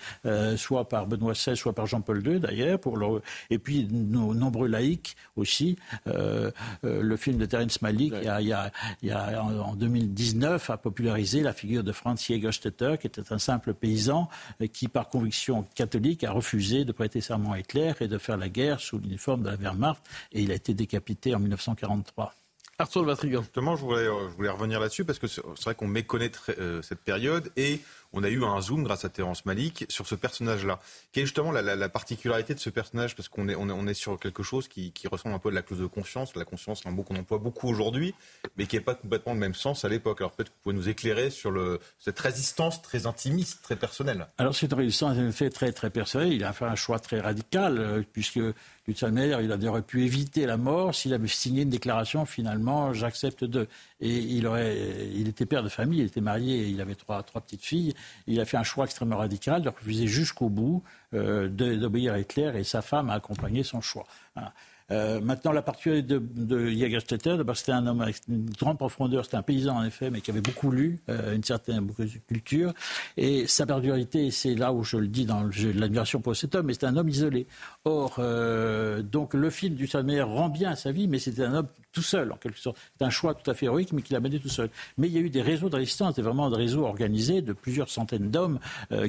[0.56, 3.20] soit par Benoît XVI, soit par Jean-Paul II d'ailleurs, pour leur...
[3.48, 5.76] et puis nos nombreux laïcs aussi.
[6.06, 8.70] le film de Terence Malick, il, y a,
[9.12, 14.19] a, en 2019, a popularisé la figure de Franz Jägerstätter, qui était un simple paysan
[14.72, 18.48] qui, par conviction catholique, a refusé de prêter serment à Hitler et de faire la
[18.48, 20.02] guerre sous l'uniforme de la Wehrmacht.
[20.32, 22.34] Et il a été décapité en 1943.
[22.80, 23.42] Arthur Vatrigan.
[23.42, 27.00] Justement, je voulais, je voulais revenir là-dessus parce que c'est vrai qu'on méconnaît euh, cette
[27.00, 27.80] période et
[28.12, 30.80] on a eu un zoom grâce à Terence Malik sur ce personnage-là.
[31.12, 34.42] Quelle est justement la, particularité de ce personnage Parce qu'on est, on est, sur quelque
[34.42, 36.34] chose qui, ressemble un peu à la clause de conscience.
[36.36, 38.14] La conscience, un mot qu'on emploie beaucoup aujourd'hui,
[38.56, 40.20] mais qui n'est pas complètement le même sens à l'époque.
[40.20, 41.52] Alors peut-être que vous pouvez nous éclairer sur
[41.98, 44.26] cette résistance très intimiste, très personnelle.
[44.38, 46.32] Alors c'est une résistance en effet très, très personnelle.
[46.32, 48.40] Il a fait un choix très radical, euh, puisque
[48.98, 53.44] d'une manière, il aurait pu éviter la mort s'il avait signé une déclaration finalement j'accepte
[53.44, 53.68] de.
[54.00, 54.48] Et il
[55.14, 57.94] il était père de famille, il était marié, il avait trois, trois petites filles.
[58.26, 60.82] Il a fait un choix extrêmement radical de refuser jusqu'au bout
[61.14, 64.06] euh, d'obéir à Hitler et sa femme a accompagné son choix.
[64.92, 69.36] Euh, maintenant, la particularité de, de Jägerstätter, c'était un homme avec une grande profondeur, c'était
[69.36, 71.86] un paysan en effet, mais qui avait beaucoup lu, euh, une certaine
[72.28, 72.72] culture.
[73.16, 76.74] Et sa particularité, c'est là où je le dis dans l'admiration pour cet homme, mais
[76.74, 77.46] c'est un homme isolé.
[77.84, 81.68] Or, euh, donc le film du Salmer rend bien sa vie, mais c'était un homme
[81.92, 82.78] tout seul, en quelque sorte.
[82.98, 84.70] C'est un choix tout à fait héroïque, mais qu'il a mené tout seul.
[84.98, 87.52] Mais il y a eu des réseaux de résistance, c'était vraiment des réseaux organisés de
[87.52, 88.58] plusieurs centaines d'hommes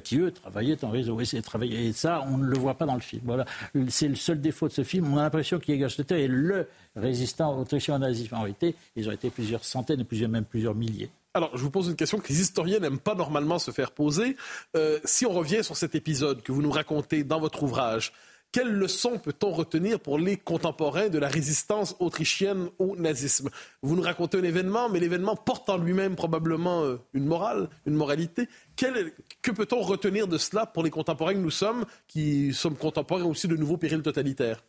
[0.03, 1.19] qui, eux, travaillaient en réseau.
[1.21, 1.25] Et,
[1.65, 3.21] et, ça, on ne le voit pas dans le film.
[3.25, 3.45] Voilà.
[3.89, 5.13] C'est le seul défaut de ce film.
[5.13, 8.35] On a l'impression qu'Egerstetter est le résistant autrichien au nazisme.
[8.35, 11.09] En réalité, ils ont été plusieurs centaines, plusieurs, même plusieurs milliers.
[11.33, 14.35] Alors, je vous pose une question que les historiens n'aiment pas normalement se faire poser.
[14.75, 18.11] Euh, si on revient sur cet épisode que vous nous racontez dans votre ouvrage,
[18.51, 23.49] quelles leçons peut-on retenir pour les contemporains de la résistance autrichienne au nazisme?
[23.81, 27.93] Vous nous racontez un événement, mais l'événement porte en lui-même probablement euh, une morale, une
[27.93, 28.49] moralité.
[28.75, 33.47] que peut-on retenir de cela pour les contemporains que nous sommes, qui sommes contemporains aussi
[33.47, 34.61] de nouveaux périls totalitaires?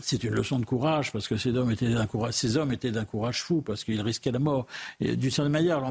[0.00, 2.38] C'est une leçon de courage parce que ces hommes étaient d'un courage,
[3.08, 4.66] courage fou parce qu'ils risquaient la mort.
[5.00, 5.82] D'une certaine manière,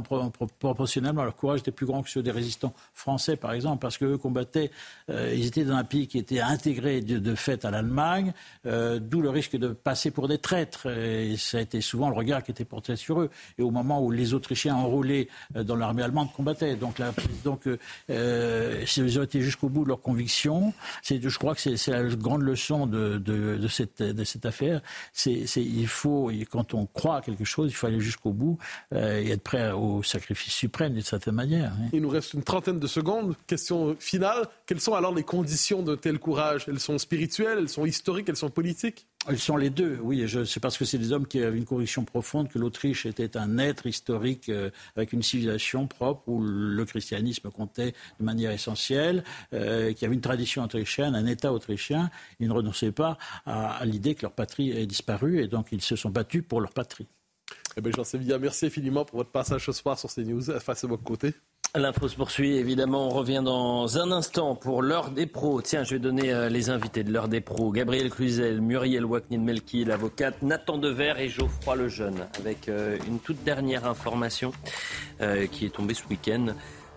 [0.60, 4.18] proportionnellement, leur courage était plus grand que ceux des résistants français, par exemple, parce qu'eux
[4.18, 4.72] combattaient.
[5.10, 8.34] Euh, ils étaient dans un pays qui était intégré de, fait à l'Allemagne,
[8.66, 10.88] euh, d'où le risque de passer pour des traîtres.
[10.88, 13.30] Et ça a été souvent le regard qui était porté sur eux.
[13.58, 17.02] Et au moment où les Autrichiens enrôlés euh, dans l'armée allemande combattaient, donc,
[17.44, 17.68] donc
[18.10, 20.74] ils ont été jusqu'au bout de leurs convictions.
[21.04, 24.82] Je crois que c'est la grande leçon de, de, de cette de cette affaire.
[25.14, 28.58] C'est, il faut, quand on croit à quelque chose, il faut aller jusqu'au bout
[28.94, 31.72] euh, et être prêt au sacrifice suprême d'une certaine manière.
[31.74, 31.90] Hein.
[31.94, 33.36] Il nous reste une trentaine de secondes.
[33.48, 34.48] Question finale.
[34.66, 36.66] Quelles sont alors les conditions de tel courage?
[36.68, 39.08] Elles sont spirituelles, elles sont historiques, elles sont politiques?
[39.30, 40.26] Ils sont les deux, oui.
[40.46, 43.58] C'est parce que c'est des hommes qui avaient une conviction profonde que l'Autriche était un
[43.58, 49.92] être historique euh, avec une civilisation propre où le christianisme comptait de manière essentielle, euh,
[49.94, 52.10] qui avait une tradition autrichienne, un État autrichien.
[52.40, 55.96] Ils ne renonçaient pas à, l'idée que leur patrie ait disparu et donc ils se
[55.96, 57.08] sont battus pour leur patrie.
[57.76, 60.88] Eh bien, Jean bien, merci infiniment pour votre passage ce soir sur CNews face à
[60.88, 61.34] votre côté.
[61.76, 63.08] L'info se poursuit, évidemment.
[63.08, 65.62] On revient dans un instant pour l'heure des pros.
[65.62, 67.72] Tiens, je vais donner euh, les invités de l'heure des pros.
[67.72, 72.28] Gabriel Cluzel, Muriel Waknin-Melki, l'avocate, Nathan Dever et Geoffroy Lejeune.
[72.40, 74.54] Avec euh, une toute dernière information
[75.22, 76.48] euh, qui est tombée ce week-end.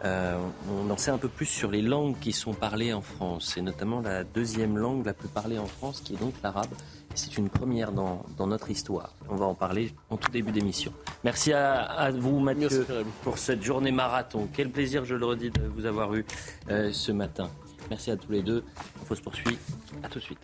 [0.02, 3.62] on en sait un peu plus sur les langues qui sont parlées en France, et
[3.62, 6.72] notamment la deuxième langue la plus parlée en France, qui est donc l'arabe.
[7.14, 9.14] C'est une première dans, dans, notre histoire.
[9.28, 10.92] On va en parler en tout début d'émission.
[11.24, 12.86] Merci à, vous, Mathieu,
[13.22, 14.48] pour cette journée marathon.
[14.52, 16.24] Quel plaisir, je le redis, de vous avoir eu
[16.70, 17.50] euh, ce matin.
[17.90, 18.64] Merci à tous les deux.
[19.10, 19.58] On se poursuit.
[20.02, 20.38] À tout de suite.